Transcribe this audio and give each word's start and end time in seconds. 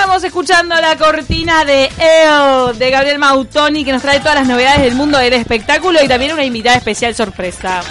Estábamos 0.00 0.24
escuchando 0.24 0.74
la 0.76 0.96
cortina 0.96 1.62
de 1.66 1.90
EO 1.98 2.72
de 2.72 2.90
Gabriel 2.90 3.18
Mautoni 3.18 3.84
que 3.84 3.92
nos 3.92 4.00
trae 4.00 4.18
todas 4.18 4.34
las 4.34 4.48
novedades 4.48 4.80
del 4.80 4.94
mundo 4.94 5.18
del 5.18 5.34
espectáculo 5.34 6.02
y 6.02 6.08
también 6.08 6.32
una 6.32 6.42
invitada 6.42 6.78
especial 6.78 7.14
sorpresa. 7.14 7.82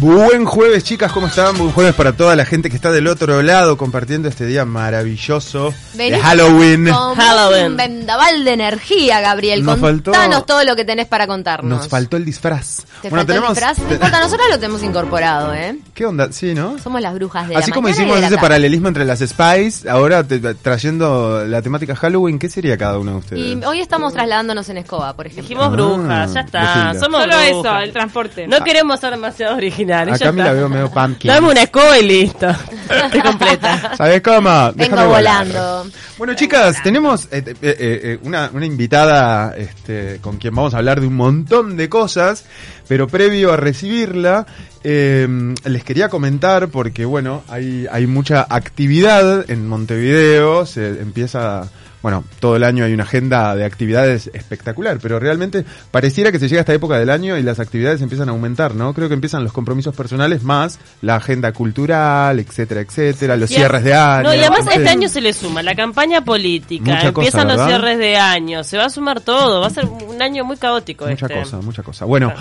Buen 0.00 0.46
jueves, 0.46 0.82
chicas, 0.82 1.12
¿cómo 1.12 1.26
están? 1.26 1.58
Buen 1.58 1.70
jueves 1.72 1.94
para 1.94 2.12
toda 2.14 2.34
la 2.34 2.46
gente 2.46 2.70
que 2.70 2.76
está 2.76 2.90
del 2.90 3.06
otro 3.06 3.42
lado 3.42 3.76
compartiendo 3.76 4.28
este 4.30 4.46
día 4.46 4.64
maravilloso 4.64 5.74
de 5.92 6.18
Halloween. 6.18 6.88
Con 6.90 7.14
Halloween. 7.16 7.66
un 7.72 7.76
vendaval 7.76 8.44
de 8.46 8.52
energía, 8.54 9.20
Gabriel. 9.20 9.62
Nos 9.62 9.78
faltó- 9.78 10.12
Contanos 10.12 10.46
todo 10.46 10.64
lo 10.64 10.74
que 10.74 10.86
tenés 10.86 11.06
para 11.06 11.26
contarnos. 11.26 11.78
Nos 11.80 11.88
faltó 11.88 12.16
el 12.16 12.24
disfraz. 12.24 12.84
¿Te 13.02 13.10
faltó 13.10 13.34
el 13.34 13.42
disfraz? 13.42 13.78
No 13.78 13.92
importa, 13.92 14.20
nosotros 14.20 14.46
lo 14.50 14.58
tenemos 14.58 14.82
incorporado, 14.82 15.52
¿eh? 15.52 15.76
¿Qué 15.92 16.06
onda? 16.06 16.32
Sí, 16.32 16.54
¿no? 16.54 16.78
Somos 16.78 17.02
las 17.02 17.12
brujas 17.12 17.46
de 17.48 17.56
Así 17.56 17.70
la 17.70 17.74
como 17.74 17.90
hicimos 17.90 18.16
ese 18.16 18.22
tarde. 18.28 18.38
paralelismo 18.38 18.88
entre 18.88 19.04
las 19.04 19.18
Spice, 19.20 19.88
ahora 19.90 20.24
te- 20.24 20.40
trayendo 20.54 21.44
la 21.46 21.60
temática 21.60 21.94
Halloween, 21.94 22.38
¿qué 22.38 22.48
sería 22.48 22.78
cada 22.78 22.98
uno 22.98 23.10
de 23.12 23.16
ustedes? 23.18 23.42
Y 23.42 23.64
hoy 23.66 23.80
estamos 23.80 24.14
trasladándonos 24.14 24.66
en 24.70 24.78
escoba, 24.78 25.12
por 25.14 25.26
ejemplo. 25.26 25.42
Dijimos 25.42 25.66
Ah, 25.66 25.68
brujas, 25.68 26.32
ya 26.32 26.40
está. 26.40 26.94
Somos 26.98 27.20
Solo 27.20 27.38
eso, 27.38 27.78
el 27.80 27.92
transporte. 27.92 28.48
No 28.48 28.64
queremos 28.64 28.98
ser 28.98 29.10
demasiado 29.10 29.52
originales. 29.56 29.73
Acá 29.82 30.16
ya 30.16 30.32
me 30.32 30.42
la 30.42 30.52
veo 30.52 30.68
medio 30.68 30.90
pumpkin. 30.90 31.28
Dame 31.30 31.50
una 31.50 31.62
escoba 31.62 31.98
y 31.98 32.06
listo. 32.06 32.48
Estoy 32.48 33.20
completa. 33.20 33.92
¿Sabes 33.96 34.22
cómo? 34.22 34.40
Vengo 34.40 34.72
Déjame 34.76 35.06
volar. 35.06 35.46
volando. 35.46 35.90
Bueno, 36.16 36.34
chicas, 36.34 36.82
tenemos 36.82 37.24
eh, 37.32 37.42
eh, 37.46 37.54
eh, 37.62 37.76
eh, 37.80 38.18
una, 38.22 38.50
una 38.52 38.66
invitada 38.66 39.54
este, 39.56 40.18
con 40.20 40.36
quien 40.38 40.54
vamos 40.54 40.74
a 40.74 40.78
hablar 40.78 41.00
de 41.00 41.06
un 41.08 41.16
montón 41.16 41.76
de 41.76 41.88
cosas, 41.88 42.44
pero 42.86 43.08
previo 43.08 43.52
a 43.52 43.56
recibirla, 43.56 44.46
eh, 44.84 45.26
les 45.64 45.82
quería 45.84 46.08
comentar, 46.08 46.68
porque 46.68 47.04
bueno, 47.04 47.42
hay, 47.48 47.86
hay 47.90 48.06
mucha 48.06 48.46
actividad 48.48 49.50
en 49.50 49.66
Montevideo, 49.66 50.66
se 50.66 50.86
empieza... 51.00 51.68
Bueno, 52.04 52.22
todo 52.38 52.54
el 52.56 52.64
año 52.64 52.84
hay 52.84 52.92
una 52.92 53.04
agenda 53.04 53.56
de 53.56 53.64
actividades 53.64 54.30
espectacular, 54.34 54.98
pero 55.00 55.18
realmente 55.18 55.64
pareciera 55.90 56.30
que 56.30 56.38
se 56.38 56.48
llega 56.48 56.60
a 56.60 56.60
esta 56.60 56.74
época 56.74 56.98
del 56.98 57.08
año 57.08 57.38
y 57.38 57.42
las 57.42 57.60
actividades 57.60 58.02
empiezan 58.02 58.28
a 58.28 58.32
aumentar, 58.32 58.74
¿no? 58.74 58.92
Creo 58.92 59.08
que 59.08 59.14
empiezan 59.14 59.42
los 59.42 59.54
compromisos 59.54 59.96
personales 59.96 60.42
más 60.42 60.78
la 61.00 61.16
agenda 61.16 61.52
cultural, 61.52 62.38
etcétera, 62.40 62.82
etcétera, 62.82 63.38
los 63.38 63.50
Y 63.50 63.54
cierres 63.54 63.84
de 63.84 63.94
año. 63.94 64.24
No, 64.24 64.34
y 64.34 64.38
además 64.40 64.66
este 64.70 64.86
año 64.86 65.08
se 65.08 65.22
le 65.22 65.32
suma 65.32 65.62
la 65.62 65.74
campaña 65.74 66.22
política, 66.22 66.92
Mucha 66.92 67.12
cosa, 67.14 67.26
empiezan 67.26 67.48
los 67.48 67.66
cierres 67.66 67.96
de 67.96 68.18
año, 68.18 68.64
se 68.64 68.76
va 68.76 68.84
a 68.84 68.90
sumar 68.90 69.22
todo, 69.22 69.62
va 69.62 69.68
a 69.68 69.70
ser 69.70 69.86
un 69.86 70.20
año 70.20 70.44
muy 70.44 70.58
caótico 70.58 71.06
Mucha 71.06 71.24
este. 71.24 71.40
cosa, 71.40 71.56
mucha 71.62 71.82
cosa. 71.82 72.04
Bueno, 72.04 72.34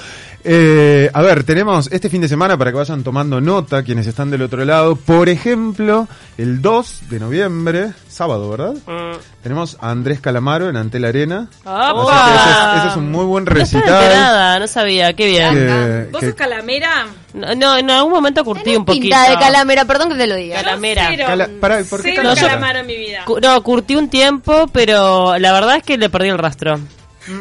eh, 0.43 1.09
a 1.13 1.21
ver, 1.21 1.45
tenemos 1.45 1.89
este 1.89 2.09
fin 2.09 2.19
de 2.19 2.27
semana 2.27 2.57
para 2.57 2.71
que 2.71 2.79
vayan 2.79 3.01
tomando 3.01 3.39
nota 3.39 3.81
quienes 3.81 4.07
están 4.07 4.29
del 4.29 4.41
otro 4.41 4.65
lado. 4.65 4.97
Por 4.97 5.29
ejemplo, 5.29 6.09
el 6.37 6.61
2 6.61 7.03
de 7.09 7.19
noviembre, 7.21 7.93
sábado, 8.09 8.49
¿verdad? 8.49 8.73
Mm. 8.85 9.43
Tenemos 9.53 9.77
a 9.81 9.91
Andrés 9.91 10.19
Calamaro 10.19 10.67
en 10.67 10.77
Antel 10.77 11.05
Arena. 11.05 11.47
¡Opa! 11.63 12.31
Ese 12.33 12.49
es, 12.49 12.77
ese 12.79 12.87
es 12.87 12.95
un 12.97 13.11
muy 13.11 13.23
buen 13.25 13.45
No 13.45 13.51
recital. 13.51 13.83
enterada, 13.83 14.57
no 14.57 14.67
sabía, 14.67 15.13
qué 15.13 15.27
bien. 15.27 15.53
que- 15.53 16.07
¿Vos 16.11 16.21
que- 16.21 16.25
sos 16.29 16.35
calamera? 16.35 17.05
No, 17.33 17.53
no, 17.53 17.77
en 17.77 17.91
algún 17.91 18.13
momento 18.13 18.43
curtí 18.43 18.75
un 18.75 18.83
poquito. 18.83 19.03
pinta 19.03 19.29
de 19.29 19.37
calamera, 19.37 19.85
perdón 19.85 20.09
que 20.09 20.15
te 20.15 20.25
lo 20.25 20.33
diga. 20.33 20.55
Calamera. 20.63 21.05
Cero. 21.11 21.25
Cala- 21.27 21.49
pará, 21.61 21.83
¿por 21.87 22.01
qué 22.01 22.09
Cero 22.15 22.23
calamera? 22.23 22.47
calamaro 22.47 22.79
en 22.79 22.87
mi 22.87 22.97
vida. 22.97 23.25
Cu- 23.25 23.39
No, 23.39 23.61
curtí 23.61 23.95
un 23.95 24.09
tiempo, 24.09 24.65
pero 24.73 25.37
la 25.37 25.51
verdad 25.53 25.75
es 25.77 25.83
que 25.83 25.99
le 25.99 26.09
perdí 26.09 26.29
el 26.29 26.39
rastro. 26.39 26.79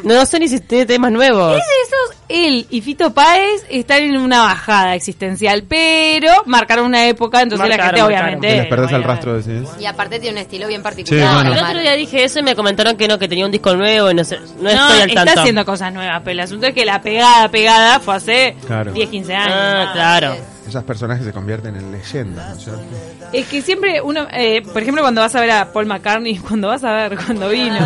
No, 0.04 0.14
no 0.14 0.26
sé 0.26 0.38
ni 0.38 0.48
si 0.48 0.60
tiene 0.60 0.84
temas 0.84 1.12
nuevos. 1.12 1.52
Es 1.56 1.62
de 1.62 1.62
esos, 1.86 2.11
él 2.32 2.66
y 2.70 2.80
Fito 2.80 3.12
Páez 3.12 3.64
están 3.68 4.02
en 4.02 4.16
una 4.16 4.42
bajada 4.42 4.94
existencial, 4.94 5.64
pero 5.68 6.30
marcaron 6.46 6.86
una 6.86 7.06
época, 7.06 7.42
entonces 7.42 7.68
la 7.68 7.76
Marcaron, 7.76 8.00
gente 8.00 8.02
marcaron. 8.02 8.24
obviamente... 8.36 8.48
que 8.48 8.56
les 8.62 8.66
perdés 8.66 8.90
no 8.90 8.96
el 8.96 9.02
vaya 9.02 9.12
a 9.12 9.14
rastro, 9.14 9.42
decís. 9.42 9.68
Y 9.80 9.84
aparte 9.86 10.18
tiene 10.20 10.36
un 10.38 10.42
estilo 10.42 10.66
bien 10.68 10.80
Sí, 10.80 10.84
particular. 10.84 11.34
bueno. 11.34 11.52
El 11.54 11.64
otro 11.64 11.80
día 11.80 11.92
dije 11.92 12.24
eso 12.24 12.38
y 12.38 12.42
me 12.42 12.54
comentaron 12.56 12.96
que 12.96 13.06
no, 13.08 13.18
que 13.18 13.28
tenía 13.28 13.44
un 13.46 13.52
disco 13.52 13.74
nuevo 13.76 14.10
y 14.10 14.14
no 14.14 14.24
sé, 14.24 14.38
no, 14.58 14.62
No, 14.62 14.70
estoy 14.70 15.00
al 15.02 15.08
está 15.10 15.24
tanto. 15.24 15.40
haciendo 15.40 15.64
cosas 15.64 15.92
nuevas, 15.92 16.20
pero 16.24 16.32
el 16.32 16.40
asunto 16.40 16.66
es 16.66 16.74
que 16.74 16.84
la 16.84 17.00
pegada, 17.02 17.48
pegada 17.50 18.00
fue 18.00 18.14
hace 18.16 18.56
Claro. 18.66 18.92
10, 18.92 19.08
15 19.10 19.34
años. 19.34 19.54
Ah, 19.56 19.90
claro. 19.92 20.36
Esos 20.72 20.84
personajes 20.84 21.26
se 21.26 21.34
convierten 21.34 21.76
en 21.76 21.92
leyendas, 21.92 22.48
¿no 22.48 22.56
es 22.56 22.64
cierto? 22.64 22.82
Es 23.30 23.46
que 23.46 23.60
siempre 23.60 24.00
uno, 24.00 24.26
eh, 24.32 24.62
por 24.62 24.80
ejemplo, 24.80 25.02
cuando 25.02 25.20
vas 25.20 25.34
a 25.34 25.40
ver 25.42 25.50
a 25.50 25.70
Paul 25.70 25.84
McCartney, 25.84 26.38
cuando 26.48 26.68
vas 26.68 26.82
a 26.82 26.92
ver 26.92 27.18
cuando 27.18 27.50
vino, 27.50 27.76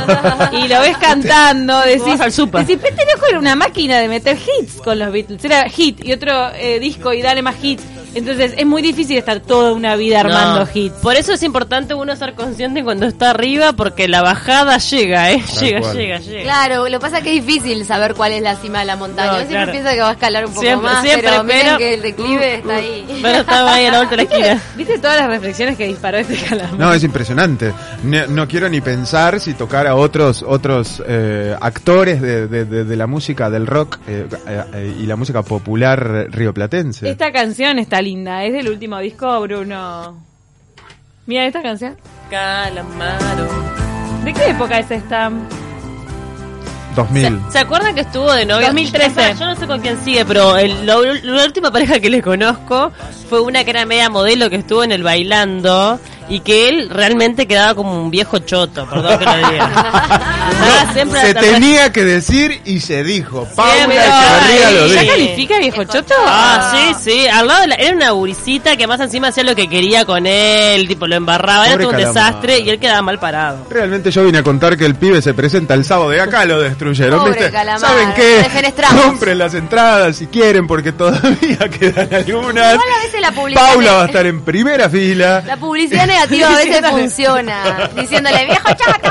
y 0.52 0.68
lo 0.68 0.80
ves 0.80 0.96
cantando, 0.98 1.80
decís, 1.84 2.20
al 2.20 2.30
súper. 2.30 2.64
decís, 2.64 2.80
este 2.84 3.04
loco 3.12 3.26
era 3.28 3.40
una 3.40 3.56
máquina 3.56 3.98
de 3.98 4.06
meter 4.06 4.36
hits 4.38 4.74
con 4.74 5.00
los 5.00 5.10
Beatles. 5.10 5.44
Era 5.44 5.68
hit 5.68 6.04
y 6.04 6.12
otro 6.12 6.52
eh, 6.54 6.78
disco 6.78 7.12
y 7.12 7.22
dale 7.22 7.42
más 7.42 7.56
hits. 7.60 7.82
Entonces 8.14 8.54
es 8.56 8.64
muy 8.66 8.80
difícil 8.82 9.18
estar 9.18 9.40
toda 9.40 9.72
una 9.72 9.94
vida 9.96 10.20
armando 10.20 10.60
No. 10.64 10.68
hits. 10.72 10.94
Por 10.96 11.16
eso 11.16 11.32
es 11.34 11.42
importante 11.42 11.94
uno 11.94 12.16
ser 12.16 12.34
consciente 12.34 12.82
cuando 12.82 13.06
está 13.06 13.30
arriba, 13.30 13.72
porque 13.74 14.08
la 14.08 14.22
bajada 14.22 14.78
llega, 14.78 15.32
¿eh? 15.32 15.42
Tal 15.46 15.60
llega, 15.64 15.80
cual. 15.80 15.96
llega, 15.96 16.18
llega. 16.20 16.42
Claro, 16.42 16.88
lo 16.88 16.98
que 16.98 17.00
pasa 17.00 17.18
es 17.18 17.24
que 17.24 17.36
es 17.36 17.44
difícil 17.46 17.84
saber 17.84 18.14
cuál 18.14 18.32
es 18.32 18.42
la 18.42 18.56
cima 18.56 18.80
de 18.80 18.84
la 18.86 18.96
montaña. 18.96 19.32
No, 19.32 19.36
Uno 19.38 19.46
siempre 19.46 19.56
claro. 19.56 19.72
piensa 19.72 19.92
que 19.94 20.00
va 20.00 20.08
a 20.08 20.12
escalar 20.12 20.46
un 20.46 20.50
poco 20.52 20.62
Siempre, 20.62 20.90
más, 20.90 21.02
siempre, 21.02 21.28
pero 21.30 21.44
miren 21.44 21.60
pero- 21.66 21.78
que 21.78 21.94
el 21.94 22.02
declive 22.02 22.54
está 22.56 22.76
ahí. 22.76 23.18
Bueno, 23.20 23.38
estaba 23.38 23.74
ahí 23.74 23.86
a 23.86 23.90
la 23.92 23.96
vuelta 23.98 24.16
de 24.16 24.24
la 24.24 24.30
esquina. 24.30 24.62
¿Viste 24.76 24.98
todas 24.98 25.16
las 25.18 25.28
reflexiones 25.28 25.76
que 25.76 25.86
disparó 25.86 26.18
este 26.18 26.36
calamar? 26.36 26.78
No, 26.78 26.92
es 26.94 27.04
impresionante. 27.04 27.72
No, 28.02 28.26
no 28.28 28.48
quiero 28.48 28.68
ni 28.68 28.80
pensar 28.80 29.40
si 29.40 29.54
tocar 29.54 29.86
a 29.86 29.94
otros 29.94 30.42
otros 30.46 31.02
eh, 31.06 31.54
actores 31.60 32.20
de, 32.22 32.46
de- 32.48 32.64
de- 32.64 32.84
de 32.84 32.96
la 32.96 33.06
música 33.06 33.50
del 33.50 33.66
rock 33.66 33.98
eh, 34.08 34.26
eh, 34.46 34.94
y 35.00 35.06
la 35.06 35.16
música 35.16 35.42
popular 35.42 36.28
rioplatense. 36.30 37.08
Esta 37.08 37.32
canción 37.32 37.78
está 37.78 38.00
linda, 38.06 38.44
es 38.44 38.52
del 38.52 38.68
último 38.68 38.98
disco, 39.00 39.40
Bruno. 39.40 40.16
Mira 41.26 41.44
esta 41.44 41.60
canción. 41.60 41.96
Calamaro. 42.30 43.48
¿De 44.24 44.32
qué 44.32 44.50
época 44.50 44.78
es 44.78 44.88
esta? 44.92 45.30
2000. 46.94 47.40
¿Se, 47.46 47.52
se 47.52 47.58
acuerdan 47.58 47.94
que 47.96 48.02
estuvo 48.02 48.32
de 48.32 48.46
novio? 48.46 48.66
2013. 48.68 49.34
Yo 49.38 49.46
no 49.46 49.56
sé 49.56 49.66
con 49.66 49.80
quién 49.80 49.98
sigue, 50.04 50.24
pero 50.24 50.56
el- 50.56 50.86
lo- 50.86 51.02
la 51.02 51.44
última 51.44 51.70
pareja 51.72 51.98
que 52.00 52.08
le 52.08 52.22
conozco 52.22 52.92
fue 53.28 53.40
una 53.40 53.64
que 53.64 53.70
era 53.70 53.84
media 53.86 54.08
modelo 54.08 54.48
que 54.50 54.56
estuvo 54.56 54.84
en 54.84 54.92
el 54.92 55.02
bailando 55.02 55.98
y 56.28 56.40
que 56.40 56.68
él 56.68 56.90
realmente 56.90 57.46
quedaba 57.46 57.74
como 57.74 58.00
un 58.00 58.10
viejo 58.10 58.38
choto, 58.40 58.86
perdón 58.88 59.18
que 59.18 59.24
lo 59.24 59.36
diga. 59.36 60.26
Estaba 60.50 60.92
siempre 60.92 61.20
Se 61.20 61.34
tenía 61.34 61.92
que 61.92 62.04
decir 62.04 62.60
y 62.64 62.80
se 62.80 63.04
dijo. 63.04 63.46
Paula 63.54 63.84
Echeverría 63.84 64.70
lo 64.70 64.84
ay, 64.84 64.90
¿Ya 64.94 65.00
dijo. 65.02 65.12
califica 65.12 65.58
viejo 65.58 65.84
choto? 65.84 66.14
Ah, 66.26 66.74
sí, 66.74 67.10
sí, 67.10 67.26
al 67.28 67.46
lado 67.46 67.60
de 67.62 67.66
la, 67.68 67.74
era 67.76 67.96
una 67.96 68.10
gurisita 68.10 68.76
que 68.76 68.86
más 68.86 69.00
encima 69.00 69.28
hacía 69.28 69.44
lo 69.44 69.54
que 69.54 69.68
quería 69.68 70.04
con 70.04 70.26
él, 70.26 70.88
tipo 70.88 71.06
lo 71.06 71.16
embarraba, 71.16 71.66
era 71.66 71.78
todo 71.78 71.90
un 71.90 71.96
desastre 71.96 72.60
y 72.60 72.70
él 72.70 72.78
quedaba 72.78 73.02
mal 73.02 73.18
parado. 73.18 73.66
Realmente 73.70 74.10
yo 74.10 74.24
vine 74.24 74.38
a 74.38 74.42
contar 74.42 74.76
que 74.76 74.84
el 74.86 74.94
pibe 74.94 75.20
se 75.22 75.34
presenta 75.34 75.74
el 75.74 75.84
sábado 75.84 76.10
de 76.10 76.20
acá, 76.20 76.44
lo 76.44 76.60
destruyeron, 76.60 77.20
Pobre 77.20 77.40
¿viste? 77.40 77.78
¿Saben 77.78 78.12
qué? 78.14 78.44
Compren 79.02 79.38
las 79.38 79.54
entradas 79.54 80.16
si 80.16 80.26
quieren 80.26 80.66
porque 80.66 80.92
todavía 80.92 81.58
quedan 81.78 82.12
algunas. 82.12 82.74
Igual 82.74 82.88
a 83.00 83.04
veces 83.04 83.20
la 83.20 83.32
publicidad 83.32 83.66
Paula 83.66 83.92
va 83.92 84.02
a 84.02 84.06
estar 84.06 84.26
en 84.26 84.42
primera 84.42 84.88
fila. 84.88 85.42
La 85.46 85.56
publicidad 85.56 86.06
negativa 86.16 86.48
a 86.48 86.56
veces 86.56 86.90
funciona. 86.90 87.90
Diciéndole, 87.94 88.44
viejo 88.46 88.68
chato. 88.68 89.10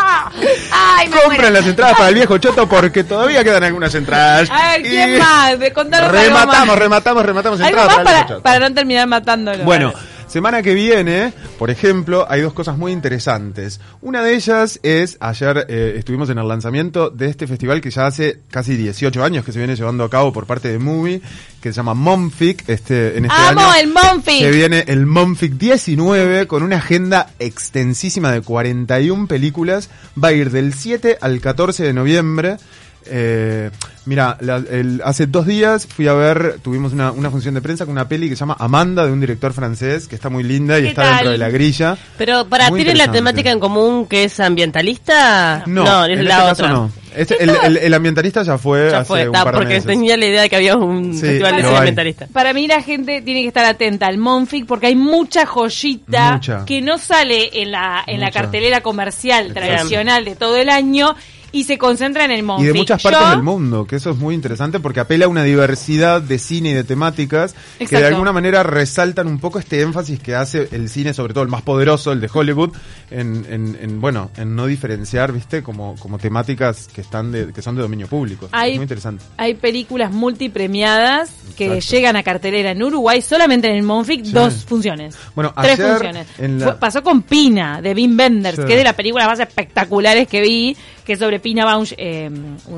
Ay, 0.72 1.10
me 1.10 1.22
Compren 1.22 1.54
las 1.54 1.66
entradas 1.66 1.98
para 1.98 2.10
el 2.10 2.16
viejo 2.16 2.38
choto 2.38 2.68
porque 2.68 3.04
todavía 3.04 3.44
quedan 3.44 3.64
algunas 3.64 3.94
entradas. 3.96 4.50
A 4.52 4.72
ver, 4.72 4.82
¿quién 4.82 5.16
Y 5.16 5.20
más? 5.20 5.60
De 5.60 5.70
Rematamos, 5.70 6.68
más. 6.68 6.80
rematamos, 6.80 7.26
rematamos 7.26 7.60
Algo 7.62 7.70
entradas 7.70 7.96
para 7.96 8.02
el 8.02 8.06
viejo 8.06 8.18
para, 8.18 8.28
choto. 8.28 8.42
para 8.44 8.70
no 8.70 8.76
terminar 8.76 9.08
matándolo. 9.08 9.64
Bueno, 9.64 9.94
semana 10.36 10.62
que 10.62 10.74
viene, 10.74 11.32
por 11.58 11.70
ejemplo, 11.70 12.26
hay 12.28 12.42
dos 12.42 12.52
cosas 12.52 12.78
muy 12.78 12.92
interesantes. 12.92 13.80
Una 14.02 14.22
de 14.22 14.36
ellas 14.36 14.82
es, 14.84 15.16
ayer 15.22 15.66
eh, 15.70 15.94
estuvimos 15.98 16.30
en 16.30 16.38
el 16.38 16.46
lanzamiento 16.46 17.10
de 17.10 17.30
este 17.30 17.48
festival 17.48 17.80
que 17.80 17.90
ya 17.90 18.06
hace 18.06 18.42
casi 18.52 18.76
18 18.76 19.24
años 19.24 19.46
que 19.46 19.54
se 19.54 19.60
viene 19.60 19.78
llevando 19.78 20.04
a 20.04 20.10
cabo 20.10 20.34
por 20.34 20.46
parte 20.46 20.68
de 20.70 20.78
Movie, 20.78 21.22
que 21.62 21.72
se 21.72 21.78
llama 21.78 21.94
Momfic, 21.94 22.68
este, 22.68 23.18
en 23.18 23.24
este 23.24 23.38
¡Amo 23.38 23.62
año. 23.62 23.76
el 23.76 23.94
Monfic! 23.94 24.42
Se 24.42 24.52
viene 24.52 24.84
el 24.88 25.06
Momfic 25.06 25.54
19 25.54 26.48
con 26.48 26.64
una 26.64 26.80
agenda 26.80 27.30
extensísima 27.40 28.30
de 28.34 28.42
41 28.42 29.28
películas. 29.28 29.90
Va 30.22 30.28
a 30.28 30.34
ir 30.34 30.52
del 30.52 30.74
7 30.74 31.18
al 31.22 31.40
14 31.40 31.82
de 31.82 31.94
noviembre. 31.94 32.58
Eh, 33.08 33.70
mira, 34.06 34.38
la- 34.42 34.58
el- 34.58 35.02
hace 35.04 35.28
dos 35.28 35.46
días 35.46 35.86
fui 35.88 36.08
a 36.08 36.14
ver, 36.14 36.60
tuvimos 36.62 36.94
una, 36.94 37.12
una 37.12 37.30
función 37.30 37.54
de 37.54 37.62
prensa 37.62 37.86
con 37.86 37.92
una 37.94 38.08
peli 38.08 38.30
que 38.30 38.36
se 38.36 38.40
llama 38.42 38.56
Amanda 38.60 39.06
de 39.06 39.12
un 39.12 39.20
director 39.22 39.54
francés 39.54 40.08
que 40.08 40.16
está 40.16 40.30
muy 40.30 40.44
linda 40.44 40.80
y 40.80 40.84
¿Qué 40.84 40.88
está 40.90 41.02
tal? 41.04 41.12
dentro 41.14 41.32
de 41.32 41.38
la 41.38 41.50
grilla. 41.50 41.98
Pero 42.18 42.48
para 42.48 42.70
Muy 42.70 42.80
¿tienen 42.84 42.98
la 42.98 43.12
temática 43.12 43.52
en 43.52 43.60
común 43.60 44.08
que 44.08 44.24
es 44.26 44.40
ambientalista? 44.40 45.64
No, 45.66 46.06
es 46.06 46.20
en 46.20 46.26
la 46.26 46.32
este 46.38 46.42
otra. 46.52 46.56
caso 46.56 46.68
no. 46.70 46.92
Este- 47.16 47.42
el, 47.42 47.50
el- 47.50 47.78
el 47.78 47.94
ambientalista 47.94 48.44
ya 48.44 48.58
fue 48.58 48.90
Ya 48.92 48.98
hace 49.00 49.08
fue, 49.08 49.22
un 49.22 49.28
está, 49.28 49.44
par 49.46 49.54
de 49.54 49.60
porque 49.60 49.74
meses. 49.76 49.86
tenía 49.88 50.18
la 50.18 50.26
idea 50.26 50.42
de 50.42 50.50
que 50.50 50.56
había 50.58 50.76
un 50.76 51.14
Sí, 51.14 51.22
festival 51.22 51.56
de 51.56 51.62
cine 51.64 51.78
ambientalista. 51.78 52.28
Para 52.34 52.54
mí 52.54 52.68
la 52.68 52.82
gente 52.82 53.22
tiene 53.22 53.42
que 53.42 53.48
estar 53.48 53.66
atenta 53.66 54.08
al 54.08 54.18
Monfic 54.18 54.66
porque 54.66 54.88
hay 54.88 54.96
mucha 54.96 55.46
joyita 55.46 56.34
Mucha. 56.34 56.66
que 56.66 56.82
no 56.82 56.98
sale 56.98 57.62
en 57.62 57.72
la, 57.72 58.04
en 58.06 58.20
la 58.20 58.32
cartelera 58.32 58.82
comercial 58.82 59.48
Exacto. 59.48 59.66
tradicional 59.68 60.26
de 60.26 60.36
todo 60.36 60.58
el 60.58 60.68
año 60.70 61.16
y 61.56 61.64
se 61.64 61.78
concentra 61.78 62.26
en 62.26 62.32
el 62.32 62.40
Y 62.40 62.44
Monfic. 62.44 62.68
de 62.68 62.74
muchas 62.74 63.02
partes 63.02 63.22
Yo- 63.22 63.30
del 63.30 63.44
mundo, 63.44 63.86
que 63.88 63.96
eso 63.96 64.10
es 64.12 64.18
muy 64.18 64.36
interesante 64.36 64.80
porque 64.80 65.00
apela 65.00 65.26
a 65.26 65.28
una 65.30 65.44
diversidad 65.44 66.22
de 66.22 66.38
cine 66.38 66.72
y 66.72 66.74
de 66.74 66.84
temáticas 66.84 67.56
que 67.80 67.88
de 67.98 68.06
alguna 68.06 68.34
manera 68.34 68.62
resaltan 68.64 69.28
un 69.28 69.40
poco 69.40 69.60
este 69.60 69.82
énfasis 69.82 70.20
que 70.20 70.36
hace 70.36 70.68
el 70.72 70.90
cine, 70.90 71.14
sobre 71.14 71.34
todo 71.34 71.44
el 71.44 71.50
más 71.50 71.62
poderoso, 71.62 72.12
el 72.12 72.20
de 72.20 72.30
Hollywood, 72.34 72.72
en, 73.10 73.46
en, 73.50 73.78
en, 73.82 74.02
bueno, 74.02 74.32
en 74.38 74.56
no 74.56 74.66
diferenciar, 74.68 75.32
viste, 75.32 75.64
como, 75.64 75.96
como 76.00 76.18
temáticas 76.18 76.88
que 76.94 77.02
están 77.02 77.32
de, 77.32 77.54
que 77.54 77.62
son 77.62 77.76
de 77.76 77.82
dominio 77.84 78.08
público. 78.08 78.50
Hay- 78.52 78.72
Es 78.72 78.76
muy 78.78 78.84
interesante. 78.84 79.24
Hay 79.38 79.54
películas 79.54 80.12
multipremiadas 80.12 81.32
que 81.56 81.66
Exacto. 81.68 81.96
llegan 81.96 82.16
a 82.16 82.24
cartelera 82.24 82.72
en 82.72 82.84
Uruguay 82.84 83.22
solamente 83.22 83.70
en 83.70 83.76
el 83.78 83.84
Monfic 83.84 84.26
Sí. 84.26 84.32
dos 84.32 84.66
funciones. 84.66 85.16
Bueno, 85.36 85.54
tres 85.62 85.80
funciones. 85.80 86.28
en 86.38 86.60
la- 86.60 86.66
Fue- 86.66 86.76
pasó 86.80 87.04
con 87.04 87.22
Pina 87.22 87.82
de 87.82 87.94
Wim 87.94 88.18
Wenders, 88.18 88.56
Sí. 88.58 88.64
que 88.66 88.74
es 88.74 88.78
de 88.80 88.84
las 88.84 88.94
películas 88.94 89.28
más 89.28 89.40
espectaculares 89.40 90.28
que 90.28 90.42
vi, 90.42 90.76
que 91.06 91.14
es 91.14 91.20
sobre 91.20 91.40
Pina 91.40 91.64
Bausch, 91.66 91.94
eh, 91.98 92.30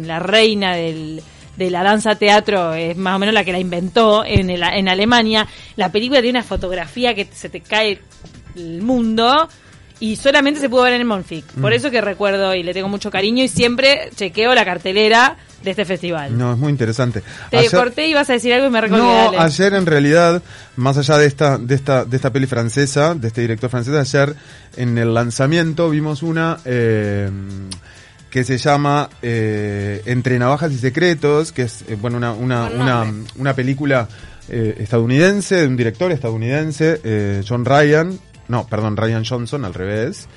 la 0.03 0.19
reina 0.19 0.75
del 0.75 1.21
de 1.57 1.71
la 1.71 1.81
danza 1.81 2.13
teatro 2.13 2.75
es 2.75 2.95
más 2.95 3.15
o 3.15 3.19
menos 3.19 3.33
la 3.33 3.44
que 3.44 3.51
la 3.51 3.57
inventó 3.59 4.24
en, 4.24 4.51
el- 4.51 4.62
en 4.62 4.88
Alemania. 4.88 5.47
La 5.75 5.91
película 5.91 6.21
tiene 6.21 6.38
una 6.38 6.47
fotografía 6.47 7.15
que 7.15 7.27
se 7.33 7.50
te 7.50 7.62
cae 7.62 8.00
el 8.56 8.83
mundo 8.83 9.50
y 10.00 10.18
solamente 10.18 10.59
se 10.59 10.69
pudo 10.69 10.83
ver 10.83 10.94
en 10.94 11.01
el 11.01 11.07
Monfic. 11.07 11.45
Mm. 11.56 11.62
Por 11.62 11.74
eso 11.74 11.89
que 11.89 12.00
recuerdo 12.00 12.53
y 12.53 12.62
le 12.62 12.75
tengo 12.75 12.89
mucho 12.89 13.09
cariño 13.09 13.44
y 13.44 13.47
siempre 13.47 14.12
chequeo 14.15 14.53
la 14.53 14.63
cartelera 14.65 15.35
de 15.63 15.71
este 15.71 15.83
festival. 15.85 16.38
No, 16.38 16.51
es 16.53 16.59
muy 16.59 16.69
interesante. 16.69 17.24
Te 17.50 17.57
Ayer- 17.57 17.71
corté 17.71 18.06
y 18.07 18.13
vas 18.13 18.29
a 18.29 18.33
decir 18.33 18.53
algo 18.53 18.68
y 18.68 18.69
me 18.69 18.79
recordé. 18.79 19.01
No, 19.01 19.15
dale. 19.31 19.39
ayer 19.39 19.74
en 19.74 19.88
realidad, 19.88 20.44
más 20.75 21.00
allá 21.00 21.18
de 21.18 21.25
esta, 21.25 21.57
de 21.57 21.74
esta, 21.74 22.06
de 22.06 22.15
esta 22.15 22.31
peli 22.31 22.45
francesa, 22.45 23.15
de 23.15 23.29
este 23.29 23.41
director 23.41 23.71
francés, 23.71 23.95
ayer 23.95 24.35
en 24.75 24.95
el 25.00 25.12
lanzamiento 25.15 25.89
vimos 25.89 26.21
una 26.21 26.59
eh, 26.65 27.31
que 28.29 28.44
se 28.44 28.57
llama 28.57 29.09
eh, 29.21 30.01
Entre 30.06 30.38
navajas 30.39 30.71
y 30.71 30.77
secretos, 30.77 31.51
que 31.51 31.63
es 31.63 31.83
eh, 31.88 31.97
bueno 32.00 32.18
una, 32.18 32.33
una, 32.33 32.69
una, 32.69 33.13
una 33.38 33.53
película 33.53 34.07
eh, 34.50 34.75
estadounidense, 34.79 35.56
de 35.56 35.68
un 35.68 35.77
director 35.77 36.12
estadounidense, 36.12 37.01
eh, 37.03 37.44
John 37.47 37.65
Ryan, 37.65 38.18
no, 38.47 38.65
perdón, 38.68 38.95
Ryan 38.95 39.25
Johnson, 39.25 39.65
al 39.65 39.74
revés. 39.74 40.27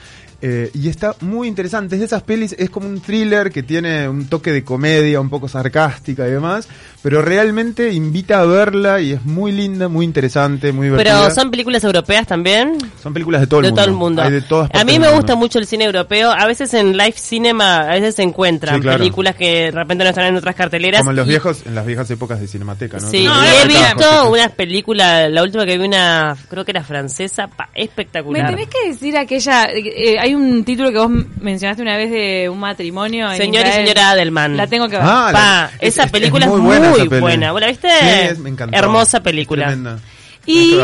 Eh, 0.42 0.70
y 0.74 0.88
está 0.88 1.14
muy 1.20 1.48
interesante. 1.48 1.96
Es 1.96 2.00
de 2.00 2.06
esas 2.06 2.22
pelis, 2.22 2.54
es 2.58 2.70
como 2.70 2.88
un 2.88 3.00
thriller 3.00 3.50
que 3.50 3.62
tiene 3.62 4.08
un 4.08 4.26
toque 4.26 4.52
de 4.52 4.64
comedia, 4.64 5.20
un 5.20 5.28
poco 5.28 5.48
sarcástica 5.48 6.26
y 6.26 6.30
demás, 6.30 6.66
pero 7.02 7.20
realmente 7.22 7.92
invita 7.92 8.40
a 8.40 8.44
verla 8.46 9.00
y 9.00 9.12
es 9.12 9.24
muy 9.24 9.52
linda, 9.52 9.88
muy 9.88 10.04
interesante, 10.04 10.72
muy 10.72 10.86
divertida. 10.88 11.20
Pero 11.24 11.34
son 11.34 11.50
películas 11.50 11.84
europeas 11.84 12.26
también. 12.26 12.78
Son 13.02 13.12
películas 13.12 13.42
de 13.42 13.46
todo 13.46 13.60
el 13.60 13.66
de 13.66 13.70
mundo. 13.70 13.82
todo 13.82 13.90
el 13.90 13.96
mundo. 13.96 14.22
Hay 14.22 14.30
de 14.32 14.40
todas 14.42 14.70
a 14.72 14.84
mí 14.84 14.98
me 14.98 15.10
gusta 15.12 15.34
mucho 15.34 15.58
el 15.58 15.66
cine 15.66 15.84
europeo. 15.84 16.30
A 16.30 16.46
veces 16.46 16.72
en 16.74 16.96
live 16.96 17.14
cinema, 17.16 17.80
a 17.80 17.94
veces 17.94 18.14
se 18.14 18.22
encuentran 18.22 18.76
Sí, 18.76 18.80
claro. 18.82 18.98
películas 18.98 19.34
que 19.36 19.64
de 19.66 19.70
repente 19.72 20.04
no 20.04 20.10
están 20.10 20.24
en 20.26 20.36
otras 20.36 20.54
carteleras. 20.54 21.00
Como 21.00 21.10
en 21.10 21.16
los 21.16 21.26
y- 21.26 21.30
viejos, 21.30 21.66
en 21.66 21.74
las 21.74 21.84
viejas 21.86 22.10
épocas 22.10 22.40
de 22.40 22.48
Cinemateca, 22.48 22.98
¿no? 22.98 23.10
Sí, 23.10 23.24
No, 23.24 23.34
he 23.44 23.66
visto 23.66 24.30
unas 24.30 24.52
películas, 24.52 25.30
la 25.30 25.42
última 25.42 25.66
que 25.66 25.76
vi 25.78 25.84
una, 25.86 26.36
creo 26.48 26.64
que 26.64 26.70
era 26.70 26.82
francesa, 26.82 27.48
pa, 27.48 27.68
Me 27.74 27.84
espectacular. 27.84 28.50
tenés 28.50 28.68
que 28.68 28.88
decir 28.88 29.16
aquella. 29.18 29.64
eh, 29.72 30.18
hay 30.18 30.29
un 30.34 30.64
título 30.64 30.90
que 30.92 30.98
vos 30.98 31.10
mencionaste 31.40 31.82
una 31.82 31.96
vez 31.96 32.10
de 32.10 32.48
un 32.48 32.58
matrimonio. 32.60 33.30
en 33.30 33.36
Señor 33.36 33.66
y 33.66 33.72
señora 33.72 34.10
Adelman. 34.10 34.56
La 34.56 34.66
tengo 34.66 34.88
que 34.88 34.96
ver. 34.96 35.04
Ah, 35.06 35.28
Pa, 35.32 35.38
la- 35.40 35.70
es- 35.80 35.94
esa 35.94 36.04
es- 36.04 36.10
película 36.12 36.44
es 36.46 36.50
muy 36.50 36.60
muy 36.60 36.66
buena 36.68 36.88
buena. 36.90 37.02
esa 37.04 37.10
peli. 37.10 37.46
¿Vos 37.52 37.60
la 37.60 37.66
viste? 37.68 37.88
Sí, 37.88 38.06
es- 38.30 38.38
me 38.38 38.50
encantó. 38.50 38.76
Hermosa 38.76 39.22
película. 39.22 39.66
Tremenda. 39.66 39.98
y 40.46 40.78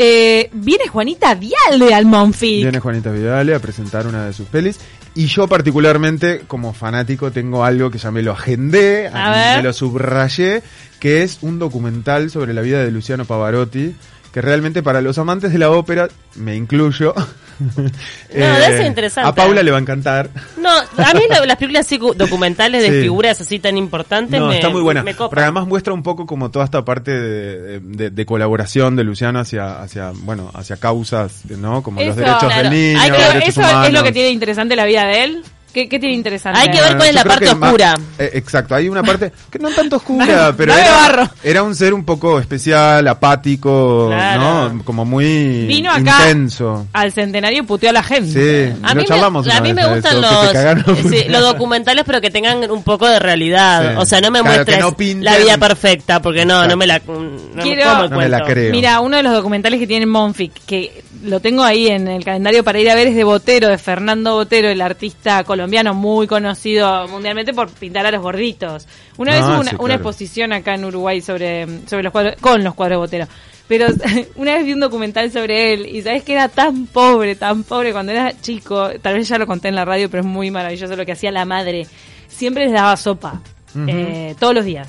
eh, 0.00 0.48
viene 0.52 0.86
Juanita 0.88 1.34
Viale 1.34 1.92
al 1.94 2.04
Monfic. 2.06 2.62
Viene 2.62 2.78
Juanita 2.80 3.10
Vidale 3.10 3.54
a 3.54 3.58
presentar 3.58 4.06
una 4.06 4.26
de 4.26 4.32
sus 4.32 4.46
pelis. 4.46 4.78
Y 5.14 5.26
yo 5.26 5.48
particularmente, 5.48 6.42
como 6.46 6.72
fanático, 6.72 7.32
tengo 7.32 7.64
algo 7.64 7.90
que 7.90 7.98
ya 7.98 8.10
me 8.12 8.22
lo 8.22 8.32
agendé, 8.32 9.08
A 9.08 9.30
ver. 9.32 9.56
me 9.56 9.62
lo 9.64 9.72
subrayé, 9.72 10.62
que 11.00 11.22
es 11.24 11.38
un 11.42 11.58
documental 11.58 12.30
sobre 12.30 12.54
la 12.54 12.60
vida 12.60 12.84
de 12.84 12.90
Luciano 12.92 13.24
Pavarotti, 13.24 13.94
que 14.32 14.40
realmente 14.42 14.82
para 14.82 15.00
los 15.00 15.18
amantes 15.18 15.52
de 15.52 15.58
la 15.58 15.70
ópera, 15.70 16.08
me 16.36 16.54
incluyo. 16.56 17.14
debe 18.32 18.66
ser 18.76 18.86
interesante. 18.86 19.28
A 19.28 19.34
Paula 19.34 19.62
le 19.62 19.70
va 19.70 19.78
a 19.78 19.80
encantar. 19.80 20.30
No, 20.58 20.70
a 20.70 21.14
mí 21.14 21.22
la- 21.28 21.44
las 21.44 21.56
películas 21.56 21.86
así 21.86 21.98
cu- 21.98 22.14
documentales 22.14 22.82
de 22.82 22.90
Sí. 22.90 23.02
figuras 23.02 23.40
así 23.40 23.58
tan 23.58 23.76
importantes 23.76 24.38
No, 24.38 24.48
me, 24.48 24.56
está 24.56 24.68
muy 24.68 24.82
buena. 24.82 25.02
me. 25.02 25.14
Pero 25.14 25.42
además 25.42 25.66
muestra 25.66 25.92
un 25.92 26.02
poco 26.02 26.26
como 26.26 26.50
toda 26.50 26.64
esta 26.64 26.84
parte 26.84 27.10
de, 27.10 27.80
de- 27.80 28.10
de 28.10 28.26
colaboración 28.26 28.94
de 28.96 29.04
Luciano 29.04 29.40
hacia, 29.40 29.80
hacia, 29.80 30.12
bueno, 30.14 30.50
hacia 30.54 30.76
causas, 30.76 31.42
¿no? 31.46 31.82
Como 31.82 32.00
los 32.00 32.14
derechos 32.16 32.44
claro. 32.44 32.62
del 32.62 32.70
niño, 32.72 33.00
Hay 33.00 33.10
que- 33.10 33.16
los 33.18 33.48
eso 33.48 33.62
es 33.84 33.92
lo 33.92 34.02
que 34.02 34.12
tiene 34.12 34.30
interesante 34.30 34.76
la 34.76 34.84
vida 34.84 35.04
de 35.06 35.24
él. 35.24 35.42
¿Qué, 35.72 35.88
qué 35.88 35.98
tiene 35.98 36.14
interesante? 36.14 36.58
Hay 36.58 36.70
que 36.70 36.80
ver 36.80 36.96
cuál 36.96 37.08
es 37.08 37.14
la 37.14 37.24
parte 37.24 37.48
oscura. 37.50 37.94
eh, 38.18 38.30
exacto, 38.34 38.74
hay 38.74 38.88
una 38.88 39.02
parte 39.02 39.30
que 39.50 39.58
no 39.58 39.68
tanto 39.70 39.96
oscura, 39.96 40.52
pero 40.56 40.72
era, 40.74 40.90
barro. 40.92 41.30
era 41.44 41.62
un 41.62 41.74
ser 41.74 41.92
un 41.94 42.04
poco 42.04 42.40
especial, 42.40 43.06
apático, 43.06 44.06
Claro. 44.08 44.70
¿no? 44.74 44.84
Como 44.84 45.04
muy 45.04 45.66
Vino 45.66 45.90
acá 45.90 46.30
intenso. 46.30 46.86
al 46.92 47.12
centenario 47.12 47.60
y 47.60 47.62
puteó 47.62 47.90
a 47.90 47.92
la 47.92 48.02
gente. 48.02 48.72
Sí, 48.72 48.80
A 48.82 48.94
lo 48.94 49.00
mí, 49.02 49.06
charlamos 49.06 49.46
me, 49.46 49.52
a 49.52 49.60
mí 49.60 49.72
vez 49.72 49.86
me 49.86 49.94
gustan 49.94 50.18
eso, 50.18 50.28
te 50.28 50.34
los, 50.44 50.52
cagaron. 50.52 50.96
sí, 51.10 51.24
los 51.28 51.40
documentales, 51.42 52.04
pero 52.06 52.20
que 52.20 52.30
tengan 52.30 52.70
un 52.70 52.82
poco 52.82 53.06
de 53.06 53.18
realidad. 53.18 53.92
Sí. 53.92 53.96
O 53.98 54.06
sea, 54.06 54.20
no 54.20 54.30
me 54.30 54.40
Claro, 54.40 54.54
muestres 54.56 54.76
que 54.78 54.82
no 54.82 54.96
pinten. 54.96 55.24
la 55.24 55.36
vida 55.38 55.58
perfecta, 55.58 56.22
porque 56.22 56.44
no, 56.46 56.54
Exacto. 56.64 56.70
no 56.70 56.76
me 56.78 56.86
la 56.86 56.98
no 56.98 57.62
Quiero- 57.62 57.84
me 57.84 57.92
como 57.92 58.04
el 58.04 58.10
No 58.10 58.16
me 58.18 58.28
la 58.28 58.44
creo. 58.44 58.72
Mira, 58.72 59.00
uno 59.00 59.16
de 59.18 59.22
los 59.22 59.32
documentales 59.32 59.78
que 59.78 59.86
tiene 59.86 60.06
Monfic, 60.06 60.52
que 60.66 61.04
lo 61.24 61.40
tengo 61.40 61.62
ahí 61.62 61.88
en 61.88 62.08
el 62.08 62.24
calendario 62.24 62.62
para 62.64 62.80
ir 62.80 62.90
a 62.90 62.94
ver, 62.94 63.08
es 63.08 63.14
de 63.14 63.24
Botero, 63.24 63.68
de 63.68 63.78
Fernando 63.78 64.34
Botero, 64.34 64.68
el 64.68 64.80
artista 64.80 65.42
colombiano 65.44 65.94
muy 65.94 66.26
conocido 66.26 67.06
mundialmente 67.08 67.52
por 67.52 67.68
pintar 67.70 68.06
a 68.06 68.10
los 68.10 68.22
gorditos. 68.22 68.86
Una 69.16 69.32
vez 69.32 69.42
Ah, 69.42 69.48
hubo 69.52 69.60
una, 69.60 69.70
sí, 69.70 69.76
una 69.76 69.84
claro. 69.84 69.94
exposición 69.94 70.52
acá 70.52 70.74
en 70.74 70.84
Uruguay 70.84 71.20
sobre, 71.20 71.66
sobre 71.86 72.02
los 72.02 72.12
cuadros, 72.12 72.36
con 72.40 72.62
los 72.62 72.74
cuadros 72.74 72.96
de 72.96 72.98
Botero. 72.98 73.26
Pero 73.66 73.86
una 74.36 74.54
vez 74.54 74.64
vi 74.64 74.72
un 74.72 74.80
documental 74.80 75.30
sobre 75.30 75.74
él 75.74 75.86
y 75.86 76.00
sabes 76.02 76.22
que 76.24 76.32
era 76.32 76.48
tan 76.48 76.86
pobre, 76.86 77.34
tan 77.36 77.64
pobre 77.64 77.92
cuando 77.92 78.12
era 78.12 78.32
chico, 78.40 78.90
tal 79.02 79.14
vez 79.14 79.28
ya 79.28 79.38
lo 79.38 79.46
conté 79.46 79.68
en 79.68 79.74
la 79.74 79.84
radio, 79.84 80.08
pero 80.08 80.22
es 80.22 80.26
muy 80.26 80.50
maravilloso 80.50 80.96
lo 80.96 81.04
que 81.04 81.12
hacía 81.12 81.30
la 81.30 81.44
madre. 81.44 81.86
Siempre 82.28 82.64
les 82.64 82.72
daba 82.72 82.96
sopa, 82.96 83.40
eh, 83.86 84.34
todos 84.38 84.54
los 84.54 84.64
días. 84.64 84.88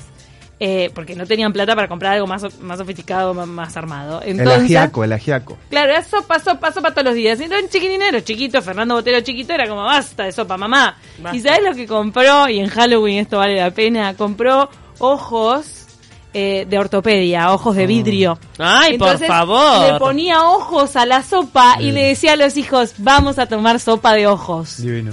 Eh, 0.62 0.90
porque 0.94 1.16
no 1.16 1.26
tenían 1.26 1.54
plata 1.54 1.74
para 1.74 1.88
comprar 1.88 2.12
algo 2.12 2.26
más, 2.26 2.60
más 2.60 2.78
sofisticado, 2.78 3.32
más, 3.32 3.48
más 3.48 3.74
armado. 3.78 4.20
El 4.20 4.38
Entonces, 4.38 4.64
ajiaco, 4.64 5.02
el 5.02 5.12
ajiaco. 5.14 5.56
Claro, 5.70 5.92
era 5.92 6.04
sopa, 6.04 6.38
sopa, 6.38 6.70
sopa 6.70 6.90
todos 6.90 7.06
los 7.06 7.14
días. 7.14 7.40
Un 7.40 7.68
chiquitinero, 7.70 8.20
chiquito, 8.20 8.60
Fernando 8.60 8.94
Botero 8.94 9.22
chiquito, 9.22 9.54
era 9.54 9.66
como 9.66 9.84
basta 9.84 10.24
de 10.24 10.32
sopa, 10.32 10.58
mamá. 10.58 10.98
Basta. 11.18 11.34
¿Y 11.34 11.40
sabes 11.40 11.62
lo 11.64 11.74
que 11.74 11.86
compró? 11.86 12.46
Y 12.50 12.60
en 12.60 12.68
Halloween 12.68 13.20
esto 13.20 13.38
vale 13.38 13.56
la 13.56 13.70
pena. 13.70 14.12
Compró 14.14 14.68
ojos 14.98 15.86
eh, 16.34 16.66
de 16.68 16.78
ortopedia, 16.78 17.52
ojos 17.52 17.74
de 17.74 17.86
vidrio. 17.86 18.38
Ay, 18.58 18.98
por 18.98 19.08
Entonces, 19.08 19.28
favor. 19.28 19.92
Le 19.92 19.98
ponía 19.98 20.44
ojos 20.44 20.94
a 20.94 21.06
la 21.06 21.22
sopa 21.22 21.76
y 21.80 21.90
le 21.90 22.04
decía 22.04 22.34
a 22.34 22.36
los 22.36 22.56
hijos, 22.56 22.94
vamos 22.98 23.38
a 23.38 23.46
tomar 23.46 23.80
sopa 23.80 24.12
de 24.12 24.26
ojos. 24.26 24.76
Divino. 24.80 25.12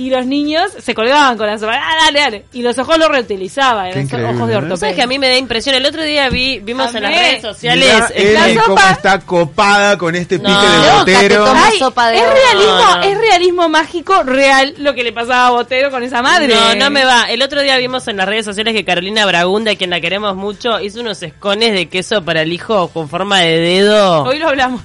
Y 0.00 0.10
los 0.10 0.26
niños 0.26 0.70
se 0.80 0.94
colgaban 0.94 1.36
con 1.36 1.48
la 1.48 1.58
sopa, 1.58 1.72
ah, 1.74 1.96
dale, 2.04 2.20
dale. 2.20 2.44
Y 2.52 2.62
los 2.62 2.78
ojos 2.78 2.98
los 2.98 3.08
reutilizaba, 3.08 3.90
Qué 3.90 4.06
eran 4.12 4.36
ojos 4.36 4.48
de 4.48 4.54
ortopedia. 4.56 4.76
¿Sabes 4.76 4.94
que 4.94 5.02
a 5.02 5.08
mí 5.08 5.18
me 5.18 5.28
da 5.28 5.36
impresión? 5.36 5.74
El 5.74 5.84
otro 5.86 6.04
día 6.04 6.28
vi, 6.30 6.60
vimos 6.60 6.94
en 6.94 7.02
las 7.02 7.12
redes 7.12 7.42
sociales. 7.42 7.84
Mirá 7.84 7.98
la 8.08 8.46
Eli 8.46 8.54
sopa- 8.56 8.64
cómo 8.64 8.78
está 8.92 9.18
copada 9.20 9.98
con 9.98 10.14
este 10.14 10.38
pique 10.38 10.52
No. 10.52 10.60
de 10.62 10.92
botero. 10.98 11.52
Ay, 11.52 11.78
sopa 11.80 12.10
de 12.10 12.18
es 12.18 12.22
realismo, 12.22 12.76
No, 12.76 12.96
no. 12.98 13.02
es 13.02 13.18
realismo 13.18 13.68
mágico 13.68 14.22
real 14.22 14.74
lo 14.78 14.94
que 14.94 15.02
le 15.02 15.12
pasaba 15.12 15.48
a 15.48 15.50
Botero 15.50 15.90
con 15.90 16.04
esa 16.04 16.22
madre. 16.22 16.54
No, 16.54 16.76
no 16.76 16.90
me 16.90 17.04
va. 17.04 17.24
El 17.24 17.42
otro 17.42 17.60
día 17.60 17.76
vimos 17.76 18.06
en 18.06 18.18
las 18.18 18.28
redes 18.28 18.44
sociales 18.44 18.74
que 18.74 18.84
Carolina 18.84 19.26
Bragunda, 19.26 19.72
a 19.72 19.74
quien 19.74 19.90
la 19.90 20.00
queremos 20.00 20.36
mucho, 20.36 20.78
hizo 20.80 21.00
unos 21.00 21.20
escones 21.24 21.72
de 21.72 21.88
queso 21.88 22.22
para 22.24 22.42
el 22.42 22.52
hijo 22.52 22.86
con 22.88 23.08
forma 23.08 23.40
de 23.40 23.58
dedo. 23.58 24.22
Hoy 24.22 24.38
lo 24.38 24.48
hablamos. 24.48 24.80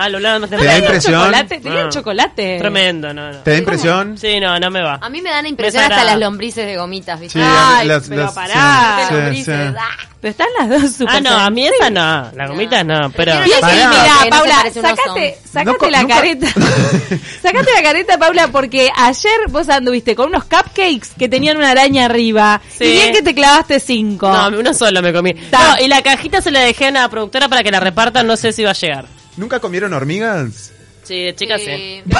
Ah, 0.00 0.08
lo 0.08 0.18
hablaban 0.18 0.40
más 0.42 0.50
¿Te 0.50 0.56
da 0.64 0.78
impresión? 0.78 1.14
Chocolate, 1.20 1.60
tenía 1.60 1.84
Ah. 1.84 1.88
chocolate. 1.88 2.58
Tremendo, 2.58 3.12
no, 3.12 3.32
no. 3.32 3.38
¿Te 3.38 3.50
da 3.50 3.56
impresión? 3.58 4.16
Sí, 4.18 4.38
no, 4.40 4.58
no 4.60 4.70
me 4.70 4.82
va. 4.82 4.98
A 5.02 5.08
mí 5.10 5.20
me 5.20 5.30
dan 5.30 5.46
impresión 5.46 5.82
Me 5.86 5.92
hasta 5.94 6.04
las 6.04 6.18
lombrices 6.18 6.66
de 6.66 6.76
gomitas, 6.76 7.18
¿viste? 7.18 7.38
Sí, 7.38 7.44
Ay, 7.46 7.86
las- 7.88 8.08
pero 8.08 8.22
las- 8.24 8.32
pará. 8.32 9.06
sí, 9.08 9.14
lombrices, 9.14 9.70
sí. 9.70 9.76
ah. 9.78 9.88
Pero 10.20 10.30
están 10.32 10.48
las 10.58 10.68
dos 10.82 10.92
super 10.92 11.14
Ah, 11.16 11.20
no, 11.20 11.30
a 11.30 11.48
mí 11.50 11.64
esa 11.66 11.90
no. 11.90 12.30
La 12.34 12.48
gomita 12.48 12.82
no, 12.82 13.08
pero... 13.10 13.34
Mira, 13.44 13.56
no 14.24 14.30
Paula, 14.30 14.56
sacate, 14.74 15.38
sacate 15.44 15.76
No 15.84 15.90
la 15.90 16.02
nunca- 16.02 16.14
careta. 16.16 16.46
sacate 17.42 17.72
la 17.72 17.82
careta, 17.82 18.18
Paula, 18.18 18.48
porque 18.48 18.90
ayer 18.96 19.40
vos 19.48 19.68
anduviste 19.68 20.16
con 20.16 20.28
unos 20.30 20.44
cupcakes 20.44 21.10
que 21.18 21.28
tenían 21.28 21.56
una 21.56 21.70
araña 21.70 22.06
arriba. 22.06 22.60
Sí. 22.76 22.84
Y 22.84 22.92
bien 22.92 23.12
que 23.12 23.22
te 23.22 23.34
clavaste 23.34 23.78
cinco. 23.80 24.28
No, 24.32 24.58
uno 24.58 24.74
solo 24.74 25.00
me 25.02 25.12
comí. 25.12 25.34
No, 25.34 25.84
y 25.84 25.88
la 25.88 26.02
cajita 26.02 26.40
se 26.42 26.50
la 26.50 26.60
dejé 26.60 26.86
a 26.86 26.90
la 26.90 27.08
productora 27.08 27.48
para 27.48 27.62
que 27.62 27.70
la 27.70 27.78
repartan, 27.80 28.26
no 28.26 28.36
sé 28.36 28.52
si 28.52 28.64
va 28.64 28.70
a 28.70 28.74
llegar. 28.74 29.04
¿Nunca 29.38 29.60
comieron 29.60 29.92
hormigas? 29.94 30.72
Sí, 31.04 31.22
de 31.24 31.34
chica 31.34 31.56
sí. 31.58 31.64
Eh, 31.70 32.04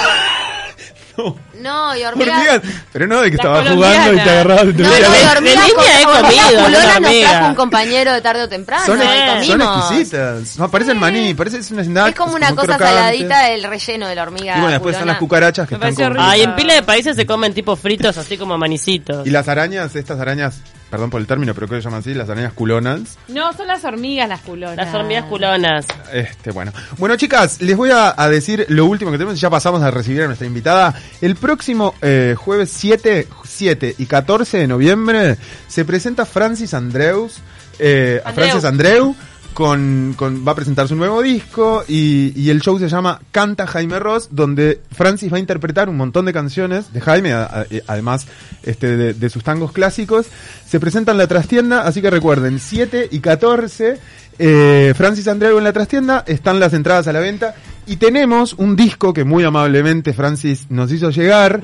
No, 1.61 1.97
y 1.97 2.05
hormigas. 2.05 2.39
Hormigas, 2.39 2.63
pero 2.93 3.07
no 3.09 3.21
de 3.21 3.31
que 3.33 3.39
colombiana. 3.39 3.75
jugando 3.75 4.13
y 4.13 4.17
te 4.25 4.31
agarrabas 4.31 4.67
de 4.67 4.73
tu 4.73 4.83
No, 4.85 4.89
no, 4.89 4.95
niña 4.95 5.17
he 5.19 5.37
hormigas 5.37 5.73
comido, 5.73 6.71
nos 6.71 7.21
trajo 7.21 7.47
un 7.49 7.55
compañero 7.57 8.13
de 8.13 8.21
tarde 8.21 8.43
o 8.43 8.49
temprano. 8.49 8.87
Son, 8.87 9.01
y 9.43 9.47
son 9.47 9.61
exquisitas. 9.61 10.59
No, 10.59 10.71
parecen 10.71 10.97
maní, 10.99 11.35
parece 11.35 11.59
es 11.59 11.71
una 11.73 11.83
snack. 11.83 12.11
Es 12.11 12.15
como 12.15 12.37
una 12.37 12.51
cosa 12.51 12.77
crocante. 12.77 12.85
saladita 12.85 13.47
del 13.49 13.65
relleno 13.65 14.07
de 14.07 14.15
la 14.15 14.23
hormiga. 14.23 14.57
Y 14.59 14.61
bueno, 14.61 14.71
después 14.75 14.93
están 14.93 15.07
culona. 15.07 15.13
las 15.15 15.19
cucarachas 15.19 15.69
que 15.69 15.77
Me 15.77 15.89
están 15.89 15.95
con... 15.97 16.05
horrible. 16.19 16.31
Ay, 16.33 16.43
en 16.43 16.55
pila 16.55 16.75
de 16.75 16.83
países 16.85 17.17
se 17.17 17.27
comen 17.27 17.53
tipo 17.53 17.75
fritos, 17.75 18.17
así 18.17 18.39
como 18.39 18.57
manicitos. 18.57 19.27
Y 19.27 19.31
las 19.31 19.49
arañas, 19.49 19.97
estas 19.97 20.21
arañas, 20.21 20.61
perdón 20.91 21.11
por 21.11 21.21
el 21.21 21.27
término, 21.27 21.55
pero 21.55 21.67
creo 21.67 21.79
que 21.79 21.83
se 21.83 21.87
llaman 21.87 22.01
así, 22.01 22.15
las 22.15 22.29
arañas 22.29 22.53
culonas. 22.53 23.19
No, 23.29 23.53
son 23.53 23.67
las 23.67 23.85
hormigas 23.85 24.29
las 24.29 24.41
culonas. 24.41 24.77
Las 24.77 24.95
hormigas 24.95 25.25
culonas. 25.27 25.87
Este, 26.13 26.51
bueno. 26.51 26.73
Bueno, 26.97 27.17
chicas, 27.17 27.61
les 27.61 27.77
voy 27.77 27.91
a, 27.91 28.15
a 28.17 28.29
decir 28.29 28.67
lo 28.69 28.87
último 28.87 29.11
que 29.11 29.19
tenemos 29.19 29.37
y 29.37 29.41
ya 29.41 29.51
pasamos 29.51 29.83
a 29.83 29.91
recibir 29.91 30.23
a 30.23 30.27
nuestra 30.27 30.47
invitada. 30.47 30.95
El 31.21 31.37
próximo 31.37 31.95
eh, 32.03 32.35
jueves 32.37 32.71
7, 32.71 33.29
7 33.45 33.95
y 33.99 34.07
14 34.07 34.59
de 34.59 34.67
noviembre 34.67 35.37
se 35.67 35.85
presenta 35.85 36.25
Francis 36.25 36.75
Andreus, 36.75 37.39
eh, 37.79 38.21
a. 38.25 38.33
Francis 38.33 38.65
Andreu. 38.65 39.15
Con, 39.55 40.15
con- 40.17 40.47
va 40.47 40.53
a 40.53 40.55
presentar 40.55 40.87
su 40.87 40.95
nuevo 40.95 41.21
disco 41.21 41.83
y, 41.89 42.33
y 42.41 42.51
el 42.51 42.61
show 42.61 42.79
se 42.79 42.89
llama 42.89 43.21
Canta 43.33 43.67
Jaime 43.67 43.99
Ross, 43.99 44.29
donde 44.31 44.81
Francis 44.93 45.33
va 45.33 45.37
a 45.39 45.41
interpretar 45.41 45.89
un 45.89 45.97
montón 45.97 46.27
de 46.27 46.33
canciones 46.33 46.93
de 46.93 47.01
Jaime, 47.01 47.33
a- 47.33 47.67
además 47.89 48.29
este, 48.63 48.97
de, 48.97 49.15
de 49.15 49.31
sus 49.31 49.43
tangos 49.43 49.73
clásicos. 49.73 50.27
Se 50.65 50.79
presenta 50.79 51.11
en 51.11 51.19
la 51.19 51.27
trastienda, 51.27 51.83
así 51.83 52.01
que 52.01 52.09
recuerden, 52.11 52.61
7 52.61 53.09
y 53.11 53.19
14, 53.19 53.99
eh, 54.39 54.95
Francis 54.97 55.27
Andreu 55.27 55.59
en 55.59 55.65
la 55.65 55.73
trastienda, 55.73 56.23
están 56.29 56.61
las 56.61 56.73
entradas 56.73 57.09
a 57.09 57.13
la 57.13 57.19
venta 57.19 57.57
y 57.89 57.97
tenemos 57.97 58.53
un 58.53 58.77
disco 58.77 59.13
que 59.13 59.25
muy 59.25 59.43
amablemente 59.43 60.13
Francis 60.13 60.67
nos 60.69 60.93
hizo 60.93 61.11
llegar, 61.11 61.61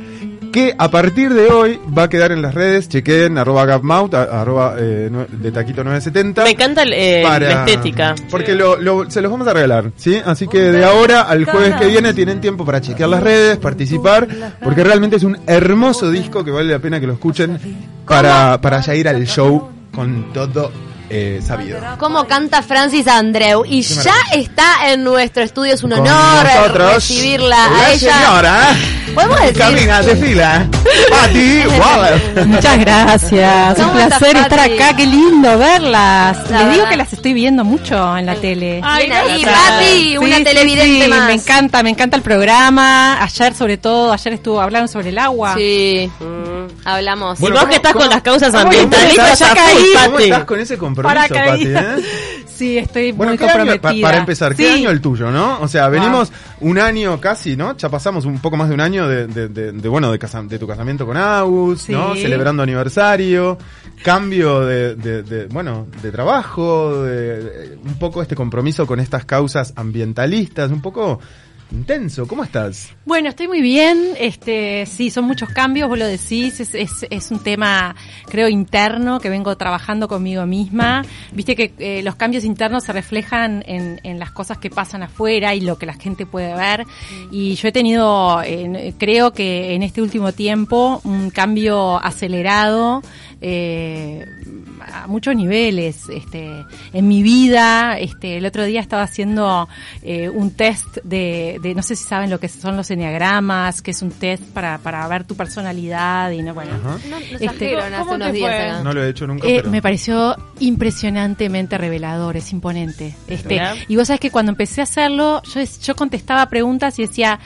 que 0.54 0.72
a 0.78 0.88
partir 0.88 1.34
de 1.34 1.48
hoy 1.50 1.80
va 1.96 2.04
a 2.04 2.08
quedar 2.08 2.30
en 2.30 2.40
las 2.40 2.54
redes, 2.54 2.88
chequen 2.88 3.36
arroba 3.38 3.66
gapmout, 3.66 4.14
a- 4.14 4.40
arroba 4.40 4.76
eh, 4.78 5.10
de 5.28 5.50
taquito 5.50 5.82
970. 5.82 6.44
Me 6.44 6.50
encanta 6.50 6.82
el, 6.84 6.92
eh, 6.92 7.22
para- 7.24 7.48
la 7.48 7.64
estética. 7.64 8.14
Porque 8.30 8.54
lo, 8.54 8.76
lo- 8.76 9.10
se 9.10 9.20
los 9.20 9.32
vamos 9.32 9.48
a 9.48 9.52
regalar, 9.52 9.90
¿sí? 9.96 10.20
Así 10.24 10.46
que 10.46 10.60
de 10.60 10.84
ahora 10.84 11.22
al 11.22 11.44
jueves 11.44 11.74
que 11.74 11.86
viene 11.86 12.14
tienen 12.14 12.40
tiempo 12.40 12.64
para 12.64 12.80
chequear 12.80 13.08
las 13.08 13.22
redes, 13.22 13.56
participar, 13.58 14.28
porque 14.62 14.84
realmente 14.84 15.16
es 15.16 15.24
un 15.24 15.36
hermoso 15.46 16.08
disco 16.10 16.44
que 16.44 16.52
vale 16.52 16.70
la 16.72 16.78
pena 16.78 17.00
que 17.00 17.06
lo 17.08 17.14
escuchen 17.14 17.58
para, 18.06 18.60
para 18.60 18.80
ya 18.80 18.94
ir 18.94 19.08
al 19.08 19.26
show 19.26 19.70
con 19.92 20.32
todo 20.32 20.70
eh, 21.10 21.40
sabido. 21.44 21.78
Cómo 21.98 22.26
canta 22.26 22.62
Francis 22.62 23.06
Andreu. 23.08 23.64
Y 23.66 23.82
ya 23.82 24.14
está 24.34 24.90
en 24.92 25.04
nuestro 25.04 25.42
estudio. 25.42 25.74
Es 25.74 25.82
un 25.84 25.90
Con 25.90 26.00
honor 26.00 26.44
nosotros, 26.44 26.94
recibirla 26.94 27.56
la 27.68 27.78
a 27.86 27.92
ella. 27.92 28.18
señora 28.18 28.76
¿Podemos 29.14 29.40
decir? 29.40 29.58
Camina 29.58 30.02
de 30.02 30.16
fila, 30.16 30.66
Patti 31.10 31.62
Wallace. 31.78 32.44
Muchas 32.46 32.78
gracias, 32.78 33.78
un 33.78 33.84
¿Cómo 33.86 33.98
estás, 34.00 34.18
placer 34.18 34.36
estar 34.36 34.58
Pati? 34.58 34.72
acá, 34.74 34.96
qué 34.96 35.06
lindo 35.06 35.58
verlas. 35.58 36.50
La 36.50 36.62
Les 36.64 36.72
digo 36.74 36.88
que 36.88 36.96
las 36.96 37.12
estoy 37.12 37.32
viendo 37.32 37.64
mucho 37.64 38.16
en 38.16 38.26
la 38.26 38.34
tele. 38.36 38.80
Ay, 38.82 39.10
ahí. 39.10 39.44
Pati, 39.44 40.18
una 40.18 40.28
Sí, 40.28 40.34
sí, 40.38 40.44
televidente 40.44 41.04
sí, 41.04 41.10
más. 41.10 41.26
Me 41.26 41.32
encanta, 41.34 41.82
me 41.82 41.90
encanta 41.90 42.16
el 42.16 42.22
programa. 42.22 43.22
Ayer 43.22 43.54
sobre 43.54 43.76
todo, 43.76 44.12
ayer 44.12 44.32
estuvo 44.34 44.60
hablando 44.60 44.88
sobre 44.88 45.10
el 45.10 45.18
agua. 45.18 45.54
Sí, 45.56 46.10
Mm. 46.20 46.86
hablamos. 46.86 47.38
Bueno, 47.40 47.54
y 47.54 47.58
vos 47.58 47.60
¿cómo- 47.60 47.70
que 47.70 47.76
estás 47.76 47.92
cómo- 47.92 48.04
con 48.04 48.10
las 48.14 48.22
causas 48.22 48.54
ambientalistas, 48.54 49.38
ya 49.38 49.54
caí. 49.54 49.84
¿Cómo 50.04 50.12
Pati. 50.16 50.24
estás 50.24 50.44
con 50.44 50.60
ese 50.60 50.78
compromiso, 50.78 51.28
Pati? 51.34 51.64
Eh? 51.66 51.96
Sí, 52.54 52.78
estoy 52.78 53.10
Bueno, 53.12 53.32
muy 53.32 53.38
¿qué 53.38 53.44
año- 53.46 53.52
comprometida. 53.72 53.90
pa- 54.02 54.08
para 54.08 54.18
empezar, 54.18 54.54
¿qué 54.54 54.66
Sí. 54.68 54.72
año 54.80 54.90
el 54.90 55.00
tuyo, 55.00 55.30
no? 55.30 55.60
O 55.60 55.66
sea, 55.68 55.88
venimos 55.88 56.30
un 56.60 56.78
año 56.78 57.20
casi, 57.20 57.56
¿no? 57.56 57.76
Ya 57.76 57.88
pasamos 57.88 58.24
un 58.26 58.38
poco 58.38 58.56
más 58.56 58.68
de 58.68 58.74
un 58.74 58.80
año 58.80 59.08
de, 59.08 59.26
de, 59.26 59.48
de- 59.48 59.72
de, 59.72 59.88
bueno, 59.88 60.12
de, 60.12 60.18
casa- 60.20 60.42
de 60.42 60.58
tu 60.58 60.66
casamiento 60.66 61.04
con 61.04 61.16
Agus, 61.16 61.82
Sí. 61.82 61.92
¿no? 61.92 62.14
Celebrando 62.14 62.62
aniversario, 62.62 63.58
cambio 64.04 64.60
de, 64.60 64.94
de- 64.94 65.22
de, 65.24 65.46
bueno, 65.46 65.88
de 66.00 66.12
trabajo, 66.12 67.02
de- 67.02 67.76
un 67.84 67.94
poco 67.98 68.22
este 68.22 68.36
compromiso 68.36 68.86
con 68.86 69.00
estas 69.00 69.24
causas 69.24 69.72
ambientalistas, 69.76 70.70
un 70.70 70.80
poco 70.80 71.18
intenso. 71.74 72.26
¿Cómo 72.26 72.44
estás? 72.44 72.94
Bueno, 73.04 73.28
estoy 73.28 73.48
muy 73.48 73.60
bien. 73.60 74.14
Este, 74.18 74.86
sí, 74.86 75.10
son 75.10 75.24
muchos 75.24 75.50
cambios, 75.50 75.88
vos 75.88 75.98
lo 75.98 76.06
decís. 76.06 76.60
Es, 76.60 76.74
es, 76.74 77.06
es 77.10 77.30
un 77.30 77.40
tema, 77.40 77.94
creo, 78.26 78.48
interno 78.48 79.20
que 79.20 79.28
vengo 79.28 79.56
trabajando 79.56 80.08
conmigo 80.08 80.46
misma. 80.46 81.04
Viste 81.32 81.56
que 81.56 81.72
eh, 81.78 82.02
los 82.02 82.16
cambios 82.16 82.44
internos 82.44 82.84
se 82.84 82.92
reflejan 82.92 83.62
en, 83.66 84.18
las 84.18 84.30
cosas 84.30 84.58
que 84.58 84.70
pasan 84.70 85.02
afuera 85.02 85.54
y 85.54 85.60
lo 85.60 85.76
que 85.76 85.86
la 85.86 85.94
gente 85.94 86.24
puede 86.24 86.54
ver. 86.54 86.86
Y 87.30 87.54
yo 87.56 87.68
he 87.68 87.72
tenido, 87.72 88.42
eh, 88.42 88.94
creo 88.98 89.32
que 89.32 89.74
en 89.74 89.82
este 89.82 90.00
último 90.00 90.32
tiempo, 90.32 91.00
un 91.04 91.30
cambio 91.30 92.02
acelerado. 92.02 93.02
Eh, 93.46 94.24
a 94.80 95.06
muchos 95.06 95.36
niveles 95.36 96.08
este 96.08 96.64
en 96.94 97.08
mi 97.08 97.22
vida 97.22 97.98
este 97.98 98.38
el 98.38 98.46
otro 98.46 98.64
día 98.64 98.80
estaba 98.80 99.02
haciendo 99.02 99.68
eh, 100.02 100.30
un 100.30 100.50
test 100.52 100.98
de, 101.04 101.58
de 101.62 101.74
no 101.74 101.82
sé 101.82 101.94
si 101.94 102.04
saben 102.04 102.30
lo 102.30 102.40
que 102.40 102.48
son 102.48 102.74
los 102.74 102.90
enneagramas 102.90 103.82
que 103.82 103.90
es 103.90 104.00
un 104.00 104.12
test 104.12 104.42
para, 104.42 104.78
para 104.78 105.06
ver 105.08 105.24
tu 105.24 105.36
personalidad 105.36 106.30
y 106.30 106.40
no 106.40 106.54
bueno. 106.54 106.72
No, 107.10 107.18
Este, 107.38 107.76
hace 107.76 107.98
¿cómo 107.98 108.12
unos 108.12 108.32
días. 108.32 108.82
No 108.82 108.94
lo 108.94 109.04
he 109.04 109.10
hecho 109.10 109.26
nunca, 109.26 109.46
eh, 109.46 109.56
pero... 109.56 109.70
me 109.70 109.82
pareció 109.82 110.36
impresionantemente 110.60 111.76
revelador, 111.76 112.36
es 112.36 112.50
imponente. 112.52 113.14
Este, 113.28 113.60
y 113.88 113.96
vos 113.96 114.06
sabés 114.06 114.20
que 114.20 114.30
cuando 114.30 114.52
empecé 114.52 114.80
a 114.80 114.84
hacerlo, 114.84 115.42
yo, 115.42 115.60
yo 115.82 115.96
contestaba 115.96 116.48
preguntas 116.48 116.98
y 116.98 117.02
decía, 117.02 117.38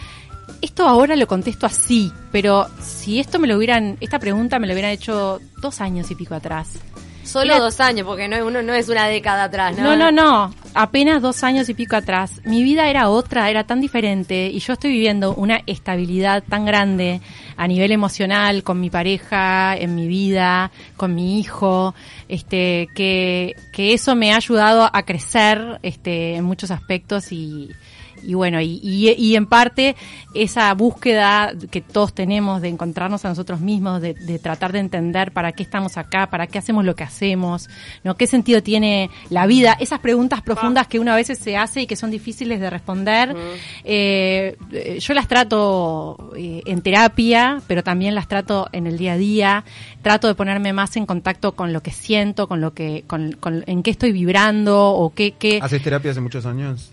esto 0.60 0.86
ahora 0.88 1.16
lo 1.16 1.26
contesto 1.26 1.66
así, 1.66 2.12
pero 2.32 2.66
si 2.80 3.20
esto 3.20 3.38
me 3.38 3.46
lo 3.48 3.56
hubieran, 3.56 3.96
esta 4.00 4.18
pregunta 4.18 4.58
me 4.58 4.66
lo 4.66 4.72
hubieran 4.72 4.92
hecho 4.92 5.40
dos 5.60 5.80
años 5.80 6.10
y 6.10 6.14
pico 6.14 6.34
atrás. 6.34 6.78
Solo 7.24 7.52
Era- 7.52 7.60
dos 7.62 7.78
años, 7.80 8.06
porque 8.06 8.26
no, 8.26 8.46
uno 8.46 8.62
no 8.62 8.72
es 8.72 8.88
una 8.88 9.06
década 9.06 9.44
atrás, 9.44 9.76
¿no? 9.76 9.94
No, 9.94 9.96
no, 9.96 10.10
no. 10.10 10.54
Apenas 10.72 11.20
dos 11.20 11.44
años 11.44 11.68
y 11.68 11.74
pico 11.74 11.94
atrás. 11.94 12.40
Mi 12.46 12.62
vida 12.62 12.88
era 12.88 13.10
otra, 13.10 13.50
era 13.50 13.64
tan 13.64 13.82
diferente 13.82 14.46
y 14.46 14.58
yo 14.60 14.72
estoy 14.72 14.92
viviendo 14.92 15.34
una 15.34 15.60
estabilidad 15.66 16.42
tan 16.48 16.64
grande 16.64 17.20
a 17.58 17.68
nivel 17.68 17.92
emocional 17.92 18.62
con 18.62 18.80
mi 18.80 18.88
pareja, 18.88 19.76
en 19.76 19.94
mi 19.94 20.06
vida, 20.08 20.70
con 20.96 21.14
mi 21.14 21.38
hijo, 21.38 21.94
este, 22.30 22.88
que, 22.94 23.56
que 23.72 23.92
eso 23.92 24.14
me 24.14 24.32
ha 24.32 24.36
ayudado 24.36 24.88
a 24.90 25.02
crecer, 25.02 25.80
este, 25.82 26.36
en 26.36 26.44
muchos 26.44 26.70
aspectos 26.70 27.30
y, 27.30 27.68
y 28.22 28.34
bueno, 28.34 28.60
y, 28.60 28.80
y, 28.82 29.10
y 29.12 29.36
en 29.36 29.46
parte 29.46 29.96
esa 30.34 30.72
búsqueda 30.74 31.52
que 31.70 31.80
todos 31.80 32.14
tenemos 32.14 32.60
de 32.62 32.68
encontrarnos 32.68 33.24
a 33.24 33.28
nosotros 33.28 33.60
mismos, 33.60 34.00
de, 34.00 34.14
de 34.14 34.38
tratar 34.38 34.72
de 34.72 34.78
entender 34.80 35.32
para 35.32 35.52
qué 35.52 35.62
estamos 35.62 35.96
acá, 35.96 36.28
para 36.30 36.46
qué 36.46 36.58
hacemos 36.58 36.84
lo 36.84 36.94
que 36.94 37.04
hacemos, 37.04 37.68
¿no? 38.04 38.16
¿Qué 38.16 38.26
sentido 38.26 38.62
tiene 38.62 39.10
la 39.30 39.46
vida? 39.46 39.76
Esas 39.80 40.00
preguntas 40.00 40.42
profundas 40.42 40.86
que 40.86 40.98
uno 40.98 41.12
a 41.12 41.16
veces 41.16 41.38
se 41.38 41.56
hace 41.56 41.82
y 41.82 41.86
que 41.86 41.96
son 41.96 42.10
difíciles 42.10 42.60
de 42.60 42.70
responder. 42.70 43.34
Eh, 43.84 44.56
eh, 44.72 44.98
yo 45.00 45.14
las 45.14 45.28
trato 45.28 46.32
eh, 46.36 46.62
en 46.66 46.82
terapia, 46.82 47.60
pero 47.66 47.82
también 47.82 48.14
las 48.14 48.28
trato 48.28 48.68
en 48.72 48.86
el 48.86 48.98
día 48.98 49.12
a 49.14 49.16
día. 49.16 49.64
Trato 50.02 50.26
de 50.28 50.34
ponerme 50.34 50.72
más 50.72 50.96
en 50.96 51.06
contacto 51.06 51.52
con 51.52 51.72
lo 51.72 51.82
que 51.82 51.90
siento, 51.90 52.48
con 52.48 52.60
lo 52.60 52.74
que, 52.74 53.04
con, 53.06 53.32
con- 53.32 53.64
en 53.66 53.82
qué 53.82 53.90
estoy 53.90 54.12
vibrando 54.12 54.90
o 54.90 55.10
qué, 55.14 55.32
qué, 55.32 55.58
¿Haces 55.62 55.82
terapia 55.82 56.10
hace 56.10 56.20
muchos 56.20 56.46
años? 56.46 56.92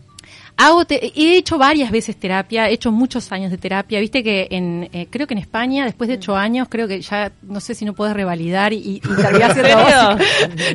Hago 0.57 0.85
te- 0.85 1.11
he 1.15 1.35
hecho 1.37 1.57
varias 1.57 1.91
veces 1.91 2.15
terapia, 2.17 2.69
he 2.69 2.73
hecho 2.73 2.89
muchos 2.91 3.29
años 3.33 3.51
de 3.51 3.57
terapia. 3.57 3.99
Viste 3.99 4.23
que 4.23 4.47
en, 4.51 4.89
eh, 4.93 5.07
creo 5.09 5.27
que 5.27 5.33
en 5.33 5.39
España, 5.39 5.83
después 5.83 6.07
de 6.07 6.15
ocho 6.15 6.35
años, 6.37 6.67
creo 6.69 6.87
que 6.87 7.01
ya, 7.01 7.31
no 7.41 7.59
sé 7.59 7.75
si 7.75 7.83
no 7.83 7.93
puedes 7.93 8.15
revalidar 8.15 8.71
y, 8.71 8.77
y 8.77 8.99
terminar. 9.51 10.17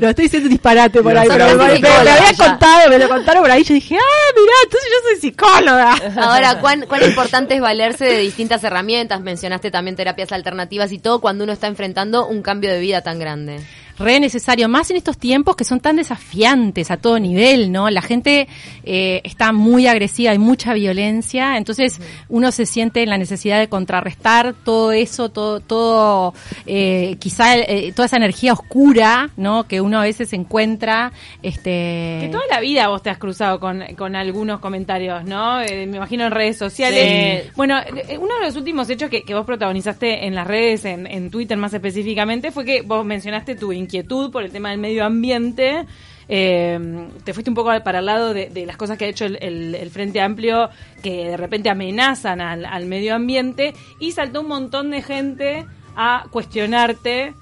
Lo 0.00 0.08
estoy 0.10 0.24
diciendo 0.24 0.48
disparate 0.50 1.02
por 1.02 1.16
ahí, 1.16 1.28
pero 1.28 1.46
me, 1.56 1.78
me 1.80 1.88
había 2.10 2.34
contado, 2.36 2.90
me 2.90 2.98
lo 2.98 3.08
contaron 3.08 3.42
por 3.42 3.50
ahí, 3.50 3.64
yo 3.64 3.72
dije, 3.72 3.96
ah, 3.96 4.32
mirá, 4.36 4.52
entonces 4.64 4.90
yo 4.90 5.08
soy 5.08 5.20
psicóloga. 5.20 5.94
Ahora, 6.22 6.60
¿cuán, 6.60 6.84
cuán 6.86 7.02
importante 7.04 7.54
es 7.54 7.60
valerse 7.62 8.04
de 8.04 8.18
distintas 8.18 8.62
herramientas? 8.64 9.20
Mencionaste 9.22 9.70
también 9.70 9.96
terapias 9.96 10.30
alternativas 10.32 10.92
y 10.92 10.98
todo 10.98 11.20
cuando 11.22 11.44
uno 11.44 11.54
está 11.54 11.68
enfrentando 11.68 12.26
un 12.26 12.42
cambio 12.42 12.70
de 12.70 12.80
vida 12.80 13.00
tan 13.00 13.18
grande. 13.18 13.60
Re 14.00 14.18
necesario, 14.18 14.68
más 14.68 14.90
en 14.90 14.96
estos 14.96 15.18
tiempos 15.18 15.56
que 15.56 15.64
son 15.64 15.78
tan 15.78 15.96
desafiantes 15.96 16.90
a 16.90 16.96
todo 16.96 17.18
nivel, 17.18 17.70
¿no? 17.70 17.90
La 17.90 18.00
gente 18.00 18.48
eh, 18.84 19.20
está 19.24 19.52
muy 19.52 19.86
agresiva, 19.86 20.30
hay 20.32 20.38
mucha 20.38 20.72
violencia, 20.72 21.58
entonces 21.58 22.00
uno 22.28 22.50
se 22.50 22.64
siente 22.64 23.02
en 23.02 23.10
la 23.10 23.18
necesidad 23.18 23.58
de 23.58 23.68
contrarrestar 23.68 24.54
todo 24.64 24.92
eso, 24.92 25.28
todo, 25.28 25.60
todo, 25.60 26.34
eh, 26.66 27.16
quizá 27.18 27.56
eh, 27.58 27.92
toda 27.94 28.06
esa 28.06 28.16
energía 28.16 28.54
oscura, 28.54 29.30
¿no? 29.36 29.64
Que 29.68 29.82
uno 29.82 30.00
a 30.00 30.04
veces 30.04 30.32
encuentra, 30.32 31.12
este. 31.42 32.18
Que 32.22 32.28
toda 32.32 32.44
la 32.50 32.60
vida 32.60 32.88
vos 32.88 33.02
te 33.02 33.10
has 33.10 33.18
cruzado 33.18 33.60
con, 33.60 33.82
con 33.98 34.16
algunos 34.16 34.60
comentarios, 34.60 35.24
¿no? 35.24 35.60
Eh, 35.60 35.86
me 35.86 35.98
imagino 35.98 36.24
en 36.24 36.30
redes 36.30 36.56
sociales. 36.56 37.44
Sí. 37.44 37.50
Bueno, 37.54 37.78
eh, 37.78 38.16
uno 38.18 38.34
de 38.40 38.46
los 38.46 38.56
últimos 38.56 38.88
hechos 38.88 39.10
que, 39.10 39.22
que 39.24 39.34
vos 39.34 39.44
protagonizaste 39.44 40.26
en 40.26 40.34
las 40.34 40.46
redes, 40.46 40.86
en, 40.86 41.06
en 41.06 41.30
Twitter 41.30 41.58
más 41.58 41.74
específicamente, 41.74 42.50
fue 42.50 42.64
que 42.64 42.80
vos 42.80 43.04
mencionaste 43.04 43.56
tu 43.56 43.72
inquietud 43.90 44.30
por 44.30 44.44
el 44.44 44.52
tema 44.52 44.70
del 44.70 44.78
medio 44.78 45.04
ambiente. 45.04 45.84
eh, 46.28 47.08
te 47.24 47.34
fuiste 47.34 47.50
un 47.50 47.56
poco 47.56 47.70
para 47.82 47.98
el 47.98 48.06
lado 48.06 48.32
de, 48.32 48.64
las 48.64 48.76
cosas 48.76 48.96
que 48.96 49.06
ha 49.06 49.08
hecho 49.08 49.24
el, 49.24 49.90
Frente 49.90 50.20
Amplio 50.20 50.70
que 51.02 51.30
de 51.30 51.36
repente 51.36 51.68
amenazan 51.70 52.40
al, 52.40 52.64
al 52.64 52.86
medio 52.86 53.16
ambiente 53.16 53.74
y 53.98 54.12
saltó 54.12 54.42
un 54.42 54.48
montón 54.48 54.90
de 54.90 55.02
gente 55.02 55.66
a 55.96 56.26
cuestionarte 56.30 57.34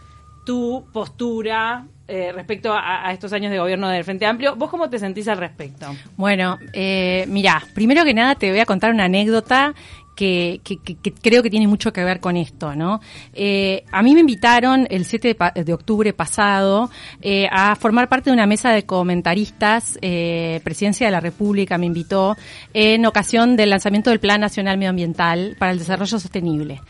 tu 0.46 0.86
postura 0.92 1.84
eh, 2.10 2.32
respecto 2.32 2.72
a, 2.72 3.06
a 3.06 3.12
estos 3.12 3.34
años 3.34 3.52
de 3.52 3.58
gobierno 3.58 3.86
del 3.90 4.02
Frente 4.02 4.24
Amplio. 4.24 4.56
¿Vos 4.56 4.70
cómo 4.70 4.88
te 4.88 4.98
sentís 4.98 5.28
al 5.28 5.36
respecto? 5.36 5.94
Bueno, 6.16 6.58
eh, 6.72 7.26
mira, 7.28 7.62
primero 7.74 8.02
que 8.06 8.14
nada 8.14 8.34
te 8.34 8.50
voy 8.50 8.60
a 8.60 8.64
contar 8.64 8.94
una 8.94 9.04
anécdota 9.04 9.74
que, 10.18 10.60
que- 10.64 10.78
que- 10.78 10.96
que 10.96 11.12
creo 11.12 11.44
que 11.44 11.48
tiene 11.50 11.68
mucho 11.68 11.92
que 11.92 12.02
ver 12.02 12.18
con 12.18 12.36
esto, 12.36 12.74
¿no? 12.74 13.00
Eh, 13.32 13.84
a 13.92 14.02
mí 14.02 14.14
me 14.14 14.20
invitaron 14.20 14.88
el 14.90 15.04
7 15.04 15.36
de, 15.54 15.72
octubre 15.72 16.12
pasado 16.12 16.90
eh, 17.22 17.46
a 17.52 17.76
formar 17.76 18.08
parte 18.08 18.30
de 18.30 18.34
una 18.34 18.46
mesa 18.46 18.70
de 18.72 18.82
comentaristas, 18.84 19.96
eh, 20.02 20.60
Presidencia 20.64 21.06
de 21.06 21.12
la 21.12 21.20
República 21.20 21.78
me 21.78 21.86
invitó, 21.86 22.36
en 22.74 23.06
ocasión 23.06 23.54
del 23.56 23.70
lanzamiento 23.70 24.10
del 24.10 24.18
Plan 24.18 24.40
Nacional 24.40 24.76
Medioambiental 24.76 25.54
para 25.56 25.70
el 25.70 25.78
Desarrollo 25.78 26.18
Sostenible. 26.18 26.80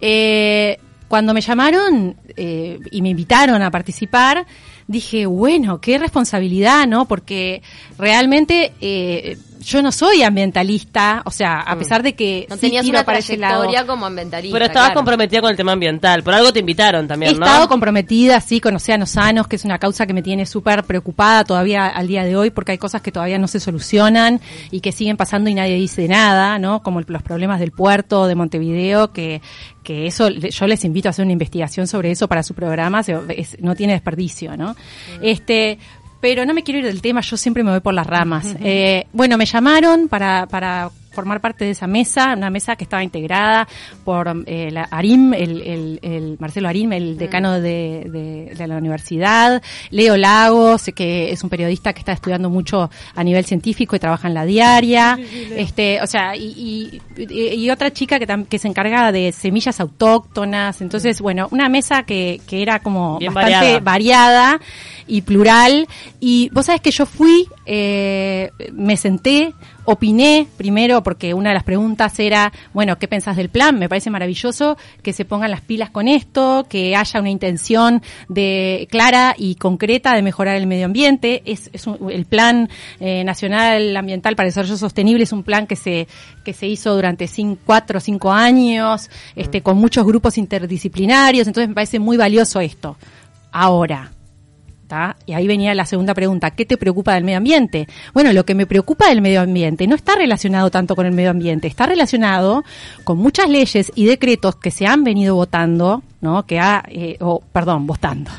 Eh, 0.00 0.78
cuando 1.06 1.34
me 1.34 1.40
llamaron 1.42 2.16
eh, 2.36 2.78
y 2.90 3.02
me 3.02 3.10
invitaron 3.10 3.60
a 3.60 3.70
participar, 3.70 4.46
dije, 4.86 5.26
bueno, 5.26 5.80
qué 5.80 5.98
responsabilidad, 5.98 6.86
¿no? 6.86 7.06
Porque 7.06 7.62
realmente 7.98 8.72
eh, 8.80 9.36
yo 9.60 9.82
no 9.82 9.92
soy 9.92 10.22
ambientalista, 10.22 11.22
o 11.24 11.30
sea, 11.30 11.60
a 11.60 11.76
pesar 11.78 12.02
de 12.02 12.14
que 12.14 12.46
No 12.48 12.56
sí 12.56 12.62
tenías 12.62 12.86
una 12.88 13.04
para 13.04 13.18
trayectoria 13.20 13.86
como 13.86 14.06
ambientalista. 14.06 14.54
Pero 14.54 14.64
estabas 14.64 14.88
claro. 14.88 14.98
comprometida 15.00 15.40
con 15.40 15.50
el 15.50 15.56
tema 15.56 15.72
ambiental. 15.72 16.22
Por 16.22 16.34
algo 16.34 16.52
te 16.52 16.60
invitaron 16.60 17.06
también, 17.06 17.34
He 17.34 17.38
¿no? 17.38 17.44
estado 17.46 17.68
comprometida, 17.68 18.40
sí, 18.40 18.60
con 18.60 18.74
Océanos 18.74 19.10
Sanos, 19.10 19.46
que 19.48 19.56
es 19.56 19.64
una 19.64 19.78
causa 19.78 20.06
que 20.06 20.14
me 20.14 20.22
tiene 20.22 20.46
súper 20.46 20.84
preocupada 20.84 21.44
todavía 21.44 21.86
al 21.86 22.06
día 22.08 22.24
de 22.24 22.36
hoy, 22.36 22.50
porque 22.50 22.72
hay 22.72 22.78
cosas 22.78 23.02
que 23.02 23.12
todavía 23.12 23.38
no 23.38 23.48
se 23.48 23.60
solucionan 23.60 24.40
y 24.70 24.80
que 24.80 24.92
siguen 24.92 25.16
pasando 25.16 25.50
y 25.50 25.54
nadie 25.54 25.74
dice 25.74 26.08
nada, 26.08 26.58
¿no? 26.58 26.82
Como 26.82 26.98
el- 27.00 27.06
los 27.08 27.22
problemas 27.22 27.60
del 27.60 27.72
puerto 27.72 28.26
de 28.26 28.34
Montevideo, 28.34 29.12
que, 29.12 29.40
que 29.82 30.06
eso, 30.06 30.30
le- 30.30 30.50
yo 30.50 30.66
les 30.66 30.84
invito 30.84 31.08
a 31.08 31.10
hacer 31.10 31.24
una 31.24 31.32
investigación 31.32 31.86
sobre 31.86 32.10
eso 32.10 32.28
para 32.28 32.42
su 32.42 32.54
programa, 32.54 33.02
se- 33.02 33.18
es- 33.36 33.56
no 33.60 33.74
tiene 33.74 33.92
desperdicio, 33.94 34.56
¿no? 34.56 34.74
Este, 35.22 35.78
pero 36.20 36.44
no 36.44 36.54
me 36.54 36.62
quiero 36.62 36.80
ir 36.80 36.86
del 36.86 37.00
tema, 37.00 37.20
yo 37.20 37.36
siempre 37.36 37.62
me 37.62 37.70
voy 37.70 37.80
por 37.80 37.94
las 37.94 38.06
ramas. 38.06 38.54
Eh, 38.60 39.06
bueno, 39.12 39.36
me 39.36 39.46
llamaron 39.46 40.08
para, 40.08 40.46
para 40.46 40.90
formar 41.20 41.40
parte 41.40 41.64
de 41.64 41.70
esa 41.72 41.86
mesa, 41.86 42.34
una 42.36 42.50
mesa 42.50 42.76
que 42.76 42.84
estaba 42.84 43.04
integrada 43.04 43.68
por 44.04 44.32
eh, 44.46 44.70
la 44.70 44.84
Arim, 44.90 45.34
el, 45.34 45.60
el- 45.62 45.98
el 46.02 46.36
Marcelo 46.40 46.68
Arim, 46.68 46.92
el 46.92 47.16
decano 47.18 47.52
de, 47.60 48.06
de- 48.10 48.54
de 48.56 48.66
la 48.66 48.76
universidad, 48.78 49.62
Leo 49.90 50.16
Lagos, 50.16 50.90
que 50.94 51.30
es 51.30 51.42
un 51.44 51.50
periodista 51.50 51.92
que 51.92 51.98
está 52.00 52.12
estudiando 52.12 52.48
mucho 52.50 52.90
a 53.14 53.22
nivel 53.24 53.44
científico 53.44 53.94
y 53.96 53.98
trabaja 53.98 54.28
en 54.28 54.34
la 54.34 54.44
diaria, 54.44 55.18
este, 55.56 56.00
o 56.02 56.06
sea, 56.06 56.34
y, 56.36 57.00
y- 57.16 57.62
y- 57.64 57.70
otra 57.70 57.92
chica 57.92 58.18
que, 58.18 58.26
tam- 58.26 58.46
que 58.46 58.58
se 58.58 58.66
encarga 58.68 59.12
de 59.12 59.30
semillas 59.32 59.78
autóctonas, 59.80 60.80
entonces, 60.80 61.20
bueno, 61.20 61.48
una 61.50 61.68
mesa 61.68 62.02
que, 62.04 62.40
que 62.48 62.62
era 62.62 62.80
como 62.80 63.18
Bien 63.18 63.32
bastante 63.34 63.80
variada. 63.80 63.80
variada 63.80 64.60
y 65.06 65.22
plural. 65.22 65.86
Y 66.20 66.48
vos 66.52 66.66
sabés 66.66 66.80
que 66.80 66.90
yo 66.90 67.06
fui, 67.06 67.46
eh, 67.66 68.50
me 68.72 68.96
senté, 68.96 69.52
opiné 69.92 70.46
primero 70.56 71.02
porque 71.02 71.34
una 71.34 71.50
de 71.50 71.54
las 71.54 71.64
preguntas 71.64 72.18
era, 72.18 72.52
bueno, 72.72 72.98
¿qué 72.98 73.08
pensás 73.08 73.36
del 73.36 73.48
plan? 73.48 73.78
Me 73.78 73.88
parece 73.88 74.10
maravilloso 74.10 74.76
que 75.02 75.12
se 75.12 75.24
pongan 75.24 75.50
las 75.50 75.60
pilas 75.60 75.90
con 75.90 76.08
esto, 76.08 76.66
que 76.68 76.96
haya 76.96 77.20
una 77.20 77.30
intención 77.30 78.02
de 78.28 78.88
clara 78.90 79.34
y 79.36 79.54
concreta 79.56 80.14
de 80.14 80.22
mejorar 80.22 80.56
el 80.56 80.66
medio 80.66 80.86
ambiente. 80.86 81.42
Es, 81.44 81.70
es 81.72 81.86
un- 81.86 82.10
el 82.10 82.24
plan 82.26 82.68
eh, 83.00 83.24
nacional 83.24 83.96
ambiental 83.96 84.36
para 84.36 84.46
el 84.46 84.50
desarrollo 84.50 84.76
sostenible 84.76 85.24
es 85.24 85.32
un 85.32 85.42
plan 85.42 85.66
que 85.66 85.76
se 85.76 86.06
que 86.44 86.52
se 86.52 86.66
hizo 86.66 86.94
durante 86.94 87.26
cin- 87.26 87.58
cuatro 87.66 87.98
o 87.98 88.00
cinco 88.00 88.32
años, 88.32 89.10
este, 89.36 89.60
con 89.62 89.76
muchos 89.76 90.06
grupos 90.06 90.38
interdisciplinarios. 90.38 91.46
Entonces 91.46 91.68
me 91.68 91.74
parece 91.74 91.98
muy 91.98 92.16
valioso 92.16 92.60
esto. 92.60 92.96
Ahora, 93.52 94.10
¿tá? 94.90 95.16
Y 95.24 95.34
ahí 95.34 95.46
venía 95.46 95.72
la 95.72 95.86
segunda 95.86 96.14
pregunta, 96.14 96.50
¿qué 96.50 96.66
te 96.66 96.76
preocupa 96.76 97.14
del 97.14 97.22
medio 97.22 97.38
ambiente? 97.38 97.86
Bueno, 98.12 98.32
lo 98.32 98.44
que 98.44 98.56
me 98.56 98.66
preocupa 98.66 99.08
del 99.08 99.22
medio 99.22 99.40
ambiente 99.40 99.86
no 99.86 99.94
está 99.94 100.16
relacionado 100.16 100.68
tanto 100.68 100.96
con 100.96 101.06
el 101.06 101.12
medio 101.12 101.30
ambiente, 101.30 101.68
está 101.68 101.86
relacionado 101.86 102.64
con 103.04 103.16
muchas 103.16 103.48
leyes 103.48 103.92
y 103.94 104.06
decretos 104.06 104.56
que 104.56 104.72
se 104.72 104.88
han 104.88 105.04
venido 105.04 105.36
votando, 105.36 106.02
¿no? 106.20 106.44
Que 106.44 106.58
ha, 106.58 106.82
eh, 106.88 107.16
o, 107.20 107.40
perdón, 107.52 107.86
votando, 107.86 108.32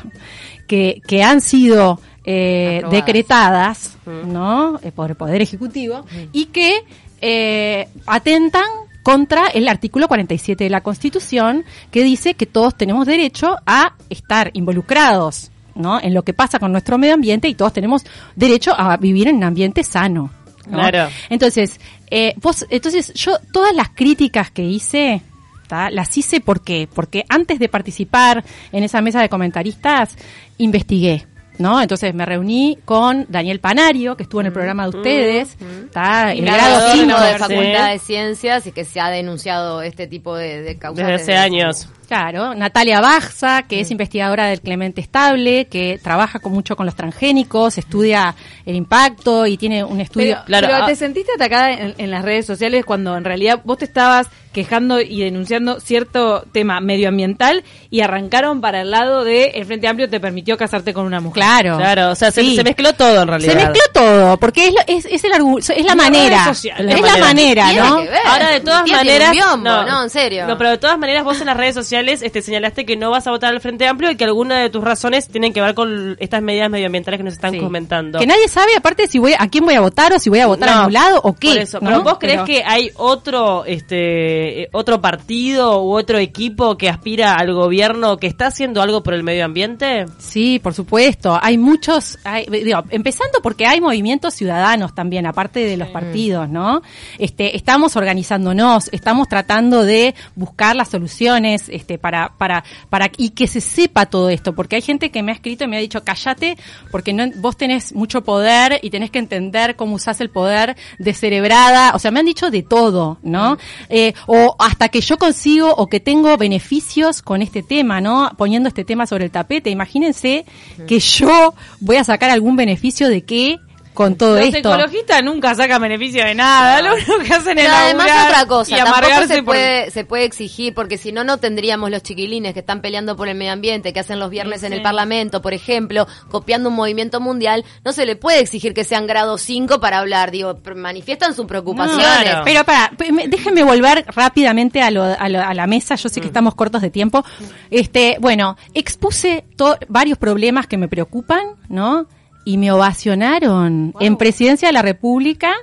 que, 0.66 1.00
que 1.06 1.22
han 1.22 1.40
sido 1.40 2.00
eh, 2.22 2.82
decretadas, 2.90 3.96
¿no? 4.04 4.78
Eh, 4.82 4.92
por 4.92 5.08
el 5.08 5.16
Poder 5.16 5.40
Ejecutivo 5.40 6.04
y 6.34 6.46
que 6.46 6.84
eh, 7.22 7.88
atentan 8.04 8.66
contra 9.02 9.46
el 9.46 9.68
artículo 9.68 10.06
47 10.06 10.64
de 10.64 10.70
la 10.70 10.82
Constitución 10.82 11.64
que 11.90 12.04
dice 12.04 12.34
que 12.34 12.44
todos 12.44 12.76
tenemos 12.76 13.06
derecho 13.06 13.56
a 13.64 13.94
estar 14.10 14.50
involucrados 14.52 15.51
¿no? 15.74 16.00
en 16.00 16.14
lo 16.14 16.22
que 16.22 16.32
pasa 16.34 16.58
con 16.58 16.72
nuestro 16.72 16.98
medio 16.98 17.14
ambiente 17.14 17.48
y 17.48 17.54
todos 17.54 17.72
tenemos 17.72 18.04
derecho 18.36 18.72
a 18.78 18.96
vivir 18.96 19.28
en 19.28 19.36
un 19.36 19.44
ambiente 19.44 19.82
sano. 19.84 20.30
¿no? 20.66 20.78
Claro. 20.78 21.08
Entonces, 21.30 21.80
eh, 22.10 22.34
vos, 22.40 22.64
entonces 22.70 23.12
yo 23.14 23.32
todas 23.52 23.74
las 23.74 23.88
críticas 23.90 24.50
que 24.50 24.62
hice, 24.62 25.22
¿tá? 25.66 25.90
las 25.90 26.16
hice 26.16 26.40
porque 26.40 26.88
porque 26.94 27.24
antes 27.28 27.58
de 27.58 27.68
participar 27.68 28.44
en 28.70 28.84
esa 28.84 29.00
mesa 29.00 29.20
de 29.20 29.28
comentaristas 29.28 30.16
investigué. 30.58 31.26
¿No? 31.58 31.82
Entonces 31.82 32.14
me 32.14 32.24
reuní 32.24 32.78
con 32.86 33.26
Daniel 33.28 33.60
Panario, 33.60 34.16
que 34.16 34.22
estuvo 34.22 34.40
en 34.40 34.46
el 34.46 34.52
programa 34.54 34.84
de 34.88 34.96
ustedes, 34.96 35.56
¿tá? 35.92 36.32
el 36.32 36.40
grado 36.46 36.58
Graduado 36.58 36.92
cinco 36.94 37.20
de 37.20 37.32
de- 37.32 37.38
Facultad 37.38 37.90
de 37.92 37.98
Ciencias 37.98 38.66
y 38.66 38.72
que 38.72 38.84
se 38.86 39.00
ha 39.00 39.10
denunciado 39.10 39.82
este 39.82 40.06
tipo 40.06 40.34
de, 40.34 40.62
de 40.62 40.78
causas. 40.78 41.06
Desde 41.06 41.22
hace 41.22 41.36
años. 41.36 41.88
Claro, 42.12 42.54
Natalia 42.54 43.00
Baxa, 43.00 43.62
que 43.62 43.80
es 43.80 43.90
investigadora 43.90 44.46
del 44.48 44.60
Clemente 44.60 45.00
Estable, 45.00 45.64
que 45.64 45.98
trabaja 46.02 46.40
con 46.40 46.52
mucho 46.52 46.76
con 46.76 46.84
los 46.84 46.94
transgénicos, 46.94 47.78
estudia 47.78 48.34
el 48.66 48.76
impacto 48.76 49.46
y 49.46 49.56
tiene 49.56 49.82
un 49.82 49.98
estudio. 49.98 50.34
Pero, 50.34 50.44
Claro, 50.44 50.66
pero 50.70 50.84
ah. 50.84 50.86
te 50.86 50.94
sentiste 50.94 51.32
atacada 51.34 51.72
en, 51.72 51.94
en 51.96 52.10
las 52.10 52.22
redes 52.22 52.44
sociales 52.44 52.84
cuando 52.84 53.16
en 53.16 53.24
realidad 53.24 53.60
vos 53.64 53.78
te 53.78 53.86
estabas 53.86 54.28
quejando 54.52 55.00
y 55.00 55.20
denunciando 55.24 55.80
cierto 55.80 56.44
tema 56.52 56.78
medioambiental 56.80 57.64
y 57.88 58.02
arrancaron 58.02 58.60
para 58.60 58.82
el 58.82 58.90
lado 58.90 59.24
de 59.24 59.44
el 59.54 59.64
Frente 59.64 59.88
Amplio 59.88 60.10
te 60.10 60.20
permitió 60.20 60.58
casarte 60.58 60.92
con 60.92 61.06
una 61.06 61.20
mujer. 61.22 61.42
Claro. 61.42 61.78
Claro, 61.78 62.10
o 62.10 62.14
sea, 62.14 62.30
se, 62.30 62.42
Sí. 62.42 62.56
se 62.56 62.62
mezcló 62.62 62.92
todo 62.92 63.22
en 63.22 63.28
realidad. 63.28 63.52
Se 63.52 63.56
mezcló 63.58 63.80
todo, 63.94 64.36
porque 64.36 64.66
es, 64.66 64.74
lo- 64.74 64.80
es, 64.86 65.06
es 65.06 65.24
el 65.24 65.32
es 65.32 65.86
la 65.86 65.94
manera. 65.94 66.50
es 66.50 66.64
la 66.76 66.84
la 66.84 67.16
manera. 67.16 67.72
¿no? 67.72 67.96
Ahora, 68.26 68.50
de 68.50 68.60
todas 68.60 68.86
maneras. 68.90 69.28
un 69.30 69.36
biombo, 69.36 69.84
no, 69.84 70.02
en 70.02 70.10
serio. 70.10 70.46
No, 70.46 70.58
pero 70.58 70.68
de 70.70 70.78
todas 70.78 70.98
maneras, 70.98 71.24
vos 71.24 71.40
en 71.40 71.46
las 71.46 71.56
redes 71.56 71.74
sociales 71.74 72.01
este, 72.08 72.42
señalaste 72.42 72.84
que 72.84 72.96
no 72.96 73.10
vas 73.10 73.26
a 73.26 73.30
votar 73.30 73.52
al 73.54 73.60
Frente 73.60 73.86
Amplio 73.86 74.10
y 74.10 74.16
que 74.16 74.24
alguna 74.24 74.58
de 74.58 74.70
tus 74.70 74.82
razones 74.82 75.28
tienen 75.28 75.52
que 75.52 75.60
ver 75.60 75.74
con 75.74 76.16
estas 76.18 76.42
medidas 76.42 76.68
medioambientales 76.70 77.18
que 77.18 77.24
nos 77.24 77.34
están 77.34 77.52
Sí. 77.52 77.60
comentando. 77.60 78.18
Que 78.18 78.26
nadie 78.26 78.48
sabe, 78.48 78.74
aparte, 78.76 79.06
si 79.06 79.18
voy 79.18 79.34
a 79.38 79.46
quién 79.48 79.64
voy 79.64 79.74
a 79.74 79.80
votar 79.80 80.12
o 80.12 80.18
si 80.18 80.28
voy 80.30 80.40
a 80.40 80.46
votar 80.46 80.68
No, 80.70 80.76
a 80.82 80.86
un 80.86 80.92
lado 80.92 81.20
o 81.22 81.34
qué. 81.34 81.48
Por 81.48 81.58
eso. 81.58 81.78
¿no? 81.80 81.86
Pero 81.88 82.02
vos 82.02 82.16
crees 82.18 82.34
Pero- 82.42 82.46
que 82.46 82.64
hay 82.64 82.90
otro, 82.96 83.64
este, 83.66 84.68
otro 84.72 85.00
partido 85.00 85.82
u 85.82 85.92
otro 85.96 86.18
equipo 86.18 86.76
que 86.76 86.88
aspira 86.88 87.34
al 87.34 87.52
gobierno 87.54 88.16
que 88.16 88.26
está 88.26 88.46
haciendo 88.46 88.82
algo 88.82 89.02
por 89.02 89.14
el 89.14 89.22
medio 89.22 89.44
ambiente? 89.44 90.06
Sí, 90.18 90.58
por 90.62 90.74
supuesto. 90.74 91.38
Hay 91.40 91.58
muchos, 91.58 92.18
hay- 92.24 92.46
digo, 92.46 92.82
empezando 92.90 93.40
porque 93.42 93.66
hay 93.66 93.80
movimientos 93.80 94.34
ciudadanos 94.34 94.94
también, 94.94 95.26
aparte 95.26 95.60
de 95.60 95.76
los 95.76 95.88
partidos, 95.88 96.48
¿no? 96.48 96.82
Este, 97.18 97.56
estamos 97.56 97.96
organizándonos, 97.96 98.88
estamos 98.92 99.28
tratando 99.28 99.84
de 99.84 100.14
buscar 100.34 100.74
las 100.76 100.88
soluciones, 100.88 101.68
este, 101.68 101.91
para, 101.98 102.34
para, 102.38 102.64
para, 102.90 103.10
y 103.16 103.30
que 103.30 103.46
se 103.46 103.60
sepa 103.60 104.06
todo 104.06 104.28
esto, 104.30 104.54
porque 104.54 104.76
hay 104.76 104.82
gente 104.82 105.10
que 105.10 105.22
me 105.22 105.32
ha 105.32 105.34
escrito 105.34 105.64
y 105.64 105.68
me 105.68 105.76
ha 105.76 105.80
dicho, 105.80 106.04
cállate, 106.04 106.56
porque 106.90 107.12
no, 107.12 107.24
vos 107.36 107.56
tenés 107.56 107.94
mucho 107.94 108.22
poder 108.22 108.80
y 108.82 108.90
tenés 108.90 109.10
que 109.10 109.18
entender 109.18 109.76
cómo 109.76 109.96
usás 109.96 110.20
el 110.20 110.30
poder 110.30 110.76
descerebrada, 110.98 111.92
o 111.94 111.98
sea, 111.98 112.10
me 112.10 112.20
han 112.20 112.26
dicho 112.26 112.50
de 112.50 112.62
todo, 112.62 113.18
¿no? 113.22 113.58
Eh, 113.88 114.14
o 114.26 114.56
hasta 114.58 114.88
que 114.88 115.00
yo 115.00 115.18
consigo 115.18 115.72
o 115.74 115.88
que 115.88 116.00
tengo 116.00 116.36
beneficios 116.36 117.22
con 117.22 117.42
este 117.42 117.62
tema, 117.62 118.00
¿no? 118.00 118.30
Poniendo 118.36 118.68
este 118.68 118.84
tema 118.84 119.06
sobre 119.06 119.24
el 119.24 119.30
tapete. 119.30 119.70
Imagínense 119.70 120.44
que 120.86 120.98
yo 120.98 121.54
voy 121.80 121.96
a 121.96 122.04
sacar 122.04 122.30
algún 122.30 122.56
beneficio 122.56 123.08
de 123.08 123.22
qué 123.22 123.58
con 123.94 124.16
todo 124.16 124.36
Los 124.36 124.46
esto. 124.46 124.58
ecologistas 124.58 125.22
nunca 125.22 125.54
sacan 125.54 125.80
beneficio 125.82 126.24
de 126.24 126.34
nada, 126.34 126.80
lo 126.82 126.94
único 126.94 127.18
que 127.18 127.32
hacen 127.34 127.58
es 127.58 127.68
además 127.68 128.10
otra 128.26 128.46
cosa, 128.46 128.74
y 128.74 128.78
tampoco 128.80 129.26
se 129.26 129.34
por- 129.36 129.44
puede, 129.44 129.90
se 129.90 130.04
puede 130.04 130.24
exigir, 130.24 130.74
porque 130.74 130.96
si 130.98 131.12
no, 131.12 131.24
no 131.24 131.38
tendríamos 131.38 131.90
los 131.90 132.02
chiquilines 132.02 132.54
que 132.54 132.60
están 132.60 132.80
peleando 132.80 133.16
por 133.16 133.28
el 133.28 133.34
medio 133.36 133.52
ambiente, 133.52 133.92
que 133.92 134.00
hacen 134.00 134.18
los 134.18 134.30
viernes 134.30 134.62
en 134.62 134.72
el 134.72 134.82
Parlamento, 134.82 135.42
por 135.42 135.52
ejemplo, 135.54 136.06
copiando 136.30 136.70
un 136.70 136.74
movimiento 136.74 137.20
mundial, 137.20 137.64
no 137.84 137.92
se 137.92 138.06
le 138.06 138.16
puede 138.16 138.40
exigir 138.40 138.72
que 138.74 138.84
sean 138.84 139.06
grado 139.06 139.36
5 139.38 139.80
para 139.80 139.98
hablar, 139.98 140.30
digo, 140.30 140.58
manifiestan 140.74 141.34
sus 141.34 141.46
preocupaciones. 141.46 142.06
claro. 142.06 142.42
Pero 142.44 142.64
para, 142.64 142.90
déjenme 143.26 143.62
volver 143.62 144.04
rápidamente 144.08 144.80
a, 144.82 144.90
lo- 144.90 145.04
a, 145.04 145.28
lo- 145.28 145.42
a 145.42 145.54
la 145.54 145.66
mesa. 145.66 145.94
Yo 145.96 146.08
sé 146.08 146.20
Mm. 146.20 146.22
que 146.22 146.26
estamos 146.28 146.54
cortos 146.54 146.80
de 146.82 146.90
tiempo. 146.90 147.24
Este, 147.70 148.16
bueno, 148.20 148.56
expuse 148.74 149.44
varios 149.88 150.18
problemas 150.18 150.66
que 150.66 150.76
me 150.78 150.88
preocupan, 150.88 151.40
¿no? 151.68 152.06
Y 152.44 152.58
me 152.58 152.72
ovacionaron 152.72 153.94
en 154.00 154.16
Presidencia 154.16 154.68
de 154.68 154.72
la 154.72 154.82
República. 154.82 155.54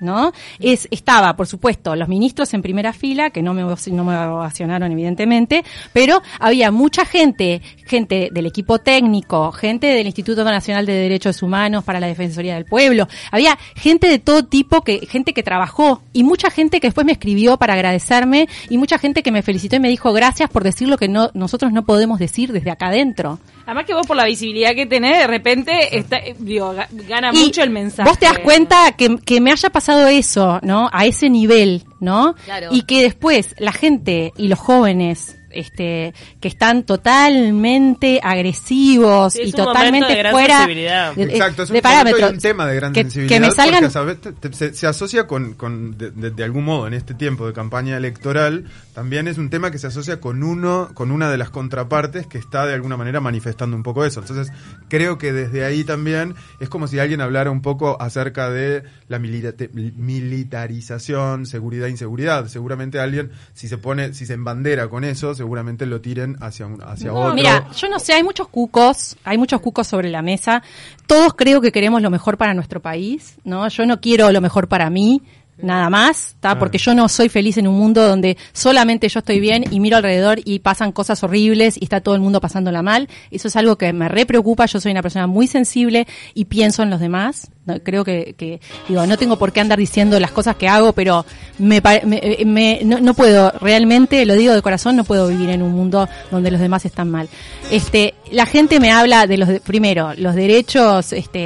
¿No? 0.00 0.30
Es, 0.60 0.86
estaba, 0.92 1.34
por 1.34 1.48
supuesto, 1.48 1.96
los 1.96 2.08
ministros 2.08 2.54
en 2.54 2.62
primera 2.62 2.92
fila, 2.92 3.30
que 3.30 3.42
no 3.42 3.52
me, 3.52 3.62
no 3.62 4.04
me 4.04 4.16
ovacionaron 4.16 4.92
evidentemente, 4.92 5.64
pero 5.92 6.22
había 6.38 6.70
mucha 6.70 7.04
gente, 7.04 7.60
gente 7.84 8.28
del 8.30 8.46
equipo 8.46 8.78
técnico, 8.78 9.50
gente 9.50 9.88
del 9.88 10.06
Instituto 10.06 10.44
Nacional 10.44 10.86
de 10.86 10.92
Derechos 10.92 11.42
Humanos 11.42 11.82
para 11.82 11.98
la 11.98 12.06
Defensoría 12.06 12.54
del 12.54 12.64
Pueblo, 12.64 13.08
había 13.32 13.58
gente 13.74 14.08
de 14.08 14.20
todo 14.20 14.44
tipo, 14.44 14.82
que, 14.82 15.04
gente 15.04 15.32
que 15.34 15.42
trabajó, 15.42 16.00
y 16.12 16.22
mucha 16.22 16.48
gente 16.48 16.78
que 16.78 16.86
después 16.86 17.04
me 17.04 17.10
escribió 17.10 17.56
para 17.56 17.74
agradecerme, 17.74 18.48
y 18.70 18.78
mucha 18.78 18.98
gente 18.98 19.24
que 19.24 19.32
me 19.32 19.42
felicitó 19.42 19.74
y 19.74 19.80
me 19.80 19.88
dijo 19.88 20.12
gracias 20.12 20.48
por 20.48 20.62
decir 20.62 20.86
lo 20.86 20.96
que 20.96 21.08
no, 21.08 21.32
nosotros 21.34 21.72
no 21.72 21.84
podemos 21.84 22.20
decir 22.20 22.52
desde 22.52 22.70
acá 22.70 22.86
adentro. 22.86 23.40
Además 23.68 23.84
que 23.84 23.92
vos 23.92 24.06
por 24.06 24.16
la 24.16 24.24
visibilidad 24.24 24.74
que 24.74 24.86
tenés, 24.86 25.18
de 25.18 25.26
repente 25.26 25.94
está, 25.98 26.18
digo, 26.38 26.72
ga- 26.74 26.88
gana 27.06 27.32
Y 27.34 27.36
mucho 27.44 27.62
el 27.62 27.68
mensaje. 27.68 28.08
Vos 28.08 28.18
te 28.18 28.24
das 28.24 28.38
cuenta 28.38 28.92
que, 28.96 29.18
que 29.18 29.42
me 29.42 29.52
haya 29.52 29.68
pasado 29.68 30.06
eso, 30.08 30.58
¿no? 30.62 30.88
A 30.90 31.04
ese 31.04 31.28
nivel, 31.28 31.84
¿no? 32.00 32.34
Claro. 32.46 32.68
Y 32.72 32.84
que 32.84 33.02
después 33.02 33.54
la 33.58 33.72
gente 33.72 34.32
y 34.38 34.48
los 34.48 34.58
jóvenes 34.58 35.34
este 35.50 36.12
que 36.40 36.48
están 36.48 36.84
totalmente 36.84 38.20
agresivos 38.22 39.32
Sí, 39.32 39.42
y 39.46 39.52
totalmente 39.52 40.12
de 40.12 40.18
gran 40.18 40.32
fuera 40.32 40.66
de, 40.66 41.22
Exacto, 41.24 41.62
es 41.62 41.70
un, 41.70 41.74
de 41.74 41.82
parámetros. 41.82 42.32
un 42.32 42.38
tema 42.38 42.66
de 42.66 42.76
gran 42.76 42.92
que, 42.92 43.00
sensibilidad 43.02 43.36
que 43.36 43.40
me 43.46 43.50
salgan 43.50 43.82
porque 43.84 43.98
a 43.98 44.02
veces 44.02 44.20
te- 44.22 44.32
te- 44.48 44.52
se, 44.54 44.74
se 44.74 44.86
asocia 44.86 45.26
con, 45.26 45.54
con 45.54 45.96
de, 45.96 46.10
de- 46.10 46.30
de 46.30 46.44
algún 46.44 46.64
modo 46.64 46.86
en 46.86 46.94
este 46.94 47.14
tiempo 47.14 47.46
de 47.46 47.52
campaña 47.52 47.96
electoral 47.96 48.64
también 48.98 49.28
es 49.28 49.38
un 49.38 49.48
tema 49.48 49.70
que 49.70 49.78
se 49.78 49.86
asocia 49.86 50.20
con 50.20 50.42
uno 50.42 50.88
con 50.92 51.12
una 51.12 51.30
de 51.30 51.38
las 51.38 51.50
contrapartes 51.50 52.26
que 52.26 52.36
está 52.36 52.66
de 52.66 52.74
alguna 52.74 52.96
manera 52.96 53.20
manifestando 53.20 53.76
un 53.76 53.84
poco 53.84 54.04
eso 54.04 54.18
entonces 54.18 54.52
creo 54.88 55.18
que 55.18 55.32
desde 55.32 55.64
ahí 55.64 55.84
también 55.84 56.34
es 56.58 56.68
como 56.68 56.88
si 56.88 56.98
alguien 56.98 57.20
hablara 57.20 57.52
un 57.52 57.62
poco 57.62 57.96
acerca 58.02 58.50
de 58.50 58.82
la 59.06 59.20
milita- 59.20 59.54
militarización 59.72 61.46
seguridad 61.46 61.86
inseguridad 61.86 62.48
seguramente 62.48 62.98
alguien 62.98 63.30
si 63.54 63.68
se 63.68 63.78
pone 63.78 64.14
si 64.14 64.26
se 64.26 64.34
embandera 64.34 64.88
con 64.88 65.04
eso 65.04 65.32
seguramente 65.32 65.86
lo 65.86 66.00
tiren 66.00 66.36
hacia 66.40 66.66
un, 66.66 66.82
hacia 66.82 67.12
otro 67.12 67.34
Mira, 67.34 67.70
yo 67.72 67.88
no 67.88 68.00
sé, 68.00 68.14
hay 68.14 68.24
muchos 68.24 68.48
cucos, 68.48 69.16
hay 69.22 69.38
muchos 69.38 69.60
cucos 69.60 69.86
sobre 69.86 70.08
la 70.08 70.22
mesa. 70.22 70.62
Todos 71.06 71.34
creo 71.34 71.60
que 71.60 71.70
queremos 71.70 72.02
lo 72.02 72.10
mejor 72.10 72.36
para 72.36 72.52
nuestro 72.54 72.80
país, 72.80 73.36
¿no? 73.44 73.68
Yo 73.68 73.86
no 73.86 74.00
quiero 74.00 74.32
lo 74.32 74.40
mejor 74.40 74.66
para 74.66 74.90
mí, 74.90 75.22
nada 75.62 75.90
más, 75.90 76.28
¿está? 76.28 76.40
Claro. 76.40 76.58
Porque 76.60 76.78
yo 76.78 76.94
no 76.94 77.08
soy 77.08 77.28
feliz 77.28 77.58
en 77.58 77.66
un 77.66 77.78
mundo 77.78 78.06
donde 78.06 78.36
solamente 78.52 79.08
yo 79.08 79.20
estoy 79.20 79.40
bien 79.40 79.64
y 79.70 79.80
miro 79.80 79.96
alrededor 79.96 80.40
y 80.44 80.60
pasan 80.60 80.92
cosas 80.92 81.22
horribles 81.22 81.76
y 81.80 81.84
está 81.84 82.00
todo 82.00 82.14
el 82.14 82.20
mundo 82.20 82.40
pasándola 82.40 82.82
mal. 82.82 83.08
Eso 83.30 83.48
es 83.48 83.56
algo 83.56 83.76
que 83.76 83.92
me 83.92 84.08
re 84.08 84.26
preocupa, 84.26 84.66
yo 84.66 84.80
soy 84.80 84.92
una 84.92 85.02
persona 85.02 85.26
muy 85.26 85.46
sensible 85.46 86.06
y 86.34 86.46
pienso 86.46 86.82
en 86.82 86.90
los 86.90 87.00
demás. 87.00 87.50
No, 87.68 87.78
creo 87.80 88.02
que, 88.02 88.34
que, 88.38 88.60
digo, 88.88 89.06
no 89.06 89.18
tengo 89.18 89.36
por 89.38 89.52
qué 89.52 89.60
andar 89.60 89.78
diciendo 89.78 90.18
las 90.18 90.30
cosas 90.30 90.56
que 90.56 90.66
hago, 90.68 90.94
pero 90.94 91.26
me, 91.58 91.82
me, 92.04 92.16
eh, 92.22 92.44
me- 92.46 92.80
no, 92.82 92.98
no 92.98 93.12
puedo, 93.12 93.52
realmente, 93.60 94.24
lo 94.24 94.34
digo 94.36 94.54
de 94.54 94.62
corazón, 94.62 94.96
no 94.96 95.04
puedo 95.04 95.28
vivir 95.28 95.50
en 95.50 95.60
un 95.62 95.72
mundo 95.72 96.08
donde 96.30 96.50
los 96.50 96.60
demás 96.60 96.86
están 96.86 97.10
mal. 97.10 97.28
Este, 97.70 98.14
la 98.32 98.46
gente 98.46 98.80
me 98.80 98.90
habla 98.90 99.26
de 99.26 99.36
los, 99.36 99.48
de- 99.48 99.60
primero, 99.60 100.14
los 100.16 100.34
derechos, 100.34 101.12
este, 101.12 101.40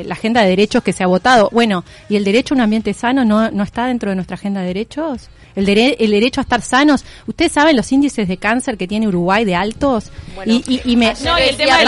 eh, 0.00 0.04
la 0.06 0.14
agenda 0.14 0.42
de 0.42 0.50
derechos 0.50 0.84
que 0.84 0.92
se 0.92 1.02
ha 1.02 1.08
votado. 1.08 1.48
Bueno, 1.52 1.82
¿y 2.08 2.14
el 2.14 2.22
derecho 2.22 2.54
a 2.54 2.56
un 2.56 2.60
ambiente 2.60 2.94
sano 2.94 3.24
no, 3.24 3.50
no 3.50 3.64
está 3.64 3.86
dentro 3.86 4.10
de 4.10 4.14
nuestra 4.14 4.34
agenda 4.36 4.60
de 4.60 4.68
derechos? 4.68 5.28
El, 5.56 5.66
dere- 5.66 5.96
el 5.98 6.12
derecho 6.12 6.40
a 6.40 6.42
estar 6.42 6.62
sanos. 6.62 7.04
¿Ustedes 7.26 7.50
saben 7.50 7.74
los 7.76 7.90
índices 7.90 8.28
de 8.28 8.36
cáncer 8.36 8.76
que 8.76 8.86
tiene 8.86 9.08
Uruguay 9.08 9.44
de 9.44 9.56
altos? 9.56 10.04
Bueno, 10.36 10.52
y, 10.52 10.62
y, 10.84 10.92
y 10.92 10.96
me, 10.96 11.14
No, 11.24 11.36
y 11.36 11.42
el 11.48 11.56
tema 11.56 11.78
de 11.78 11.84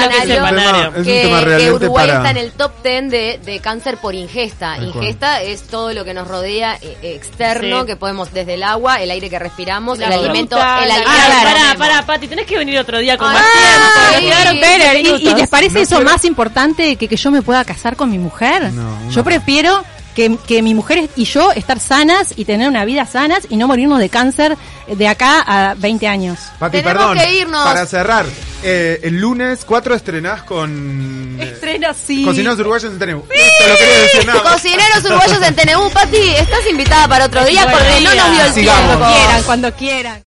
que 1.04 1.59
que, 1.59 1.72
Uruguay 1.72 2.06
para- 2.09 2.18
está 2.18 2.30
en 2.33 2.37
el 2.38 2.50
top 2.52 2.72
10 2.83 3.11
de, 3.12 3.40
de 3.44 3.60
cáncer 3.61 3.99
por 3.99 4.14
ingesta. 4.14 4.77
Tal 4.77 4.92
cual. 4.92 5.05
ingesta 5.05 5.42
es 5.42 5.62
todo 5.62 5.92
lo 5.92 6.05
que 6.05 6.14
nos 6.14 6.27
rodea 6.29 6.79
eh, 6.81 6.96
externo, 7.03 7.81
Sí. 7.81 7.87
que 7.87 7.96
podemos 7.96 8.33
desde 8.33 8.55
el 8.55 8.62
agua, 8.62 9.01
el 9.03 9.11
aire 9.11 9.31
que 9.31 9.38
respiramos, 9.38 9.99
La 9.99 10.07
el 10.07 10.12
alimento, 10.14 10.57
el 10.57 10.62
alimento. 10.62 11.09
Ah, 11.09 11.38
que 11.40 11.44
pará, 11.44 11.75
pará, 11.79 12.07
Pati, 12.07 12.29
tenés 12.29 12.46
que 12.46 12.57
venir 12.59 12.79
otro 12.79 12.99
día 12.99 13.16
con 13.18 13.29
Ay, 13.29 13.35
más 13.35 13.44
tiempo. 13.53 14.01
sí. 14.09 14.14
Me 14.25 14.31
quedaron 14.31 14.55
Sí. 14.55 14.61
20 14.61 15.31
¿Y, 15.31 15.35
les 15.35 15.49
parece 15.49 15.75
No 15.75 15.81
eso 15.81 15.96
quiero- 15.96 16.11
más 16.11 16.25
importante 16.25 16.96
que 16.96 17.09
que 17.09 17.16
yo 17.16 17.31
me 17.31 17.42
pueda 17.42 17.64
casar 17.64 17.96
con 17.96 18.11
mi 18.11 18.18
mujer? 18.18 18.73
No, 18.73 18.99
no. 19.01 19.11
Yo 19.11 19.25
prefiero 19.25 19.85
que, 20.14 20.37
que 20.46 20.62
mi 20.62 20.75
mujer 20.75 21.09
y 21.16 21.25
yo 21.25 21.53
estar 21.53 21.79
sanas 21.81 22.33
y 22.37 22.44
tener 22.44 22.68
una 22.68 22.85
vida 22.85 23.07
sanas 23.07 23.46
y 23.49 23.57
no 23.57 23.66
morirnos 23.68 23.99
de 23.99 24.09
cáncer 24.09 24.57
de 24.87 25.09
acá 25.09 25.42
a 25.46 25.75
20 25.75 26.07
años. 26.09 26.38
Pati, 26.59 26.79
Tenemos 26.79 26.99
perdón, 27.14 27.18
que 27.18 27.35
irnos. 27.35 27.64
para 27.64 27.87
cerrar, 27.87 28.27
eh, 28.62 29.01
el 29.05 29.20
lunes 29.20 29.64
4 29.64 29.94
estrenás 29.94 30.42
con... 30.42 31.38
eh, 31.40 31.53
Estreno, 31.55 31.88
sí. 31.94 32.25
Cocineros 32.25 32.59
Uruguayos 32.59 32.92
en 32.92 32.99
TNU. 32.99 33.23
Te 33.23 33.68
lo 33.68 33.77
quería 33.77 33.99
decir 34.03 34.27
nada 34.27 34.42
más. 34.42 34.53
Cocineros 34.55 35.05
uruguayos 35.05 35.42
en 35.42 35.55
TNU. 35.55 35.90
Pati, 35.90 36.16
estás 36.37 36.66
invitada 36.68 37.07
para 37.09 37.27
otro 37.27 37.44
día 37.44 37.68
porque 37.70 38.01
no 38.03 38.14
nos 38.14 38.33
dio 38.33 38.44
el 38.46 38.53
sigamos. 38.53 38.87
tiempo. 38.87 38.99
Cuando 38.99 39.14
quieran, 39.16 39.42
cuando 39.44 39.73
quieran. 39.75 40.18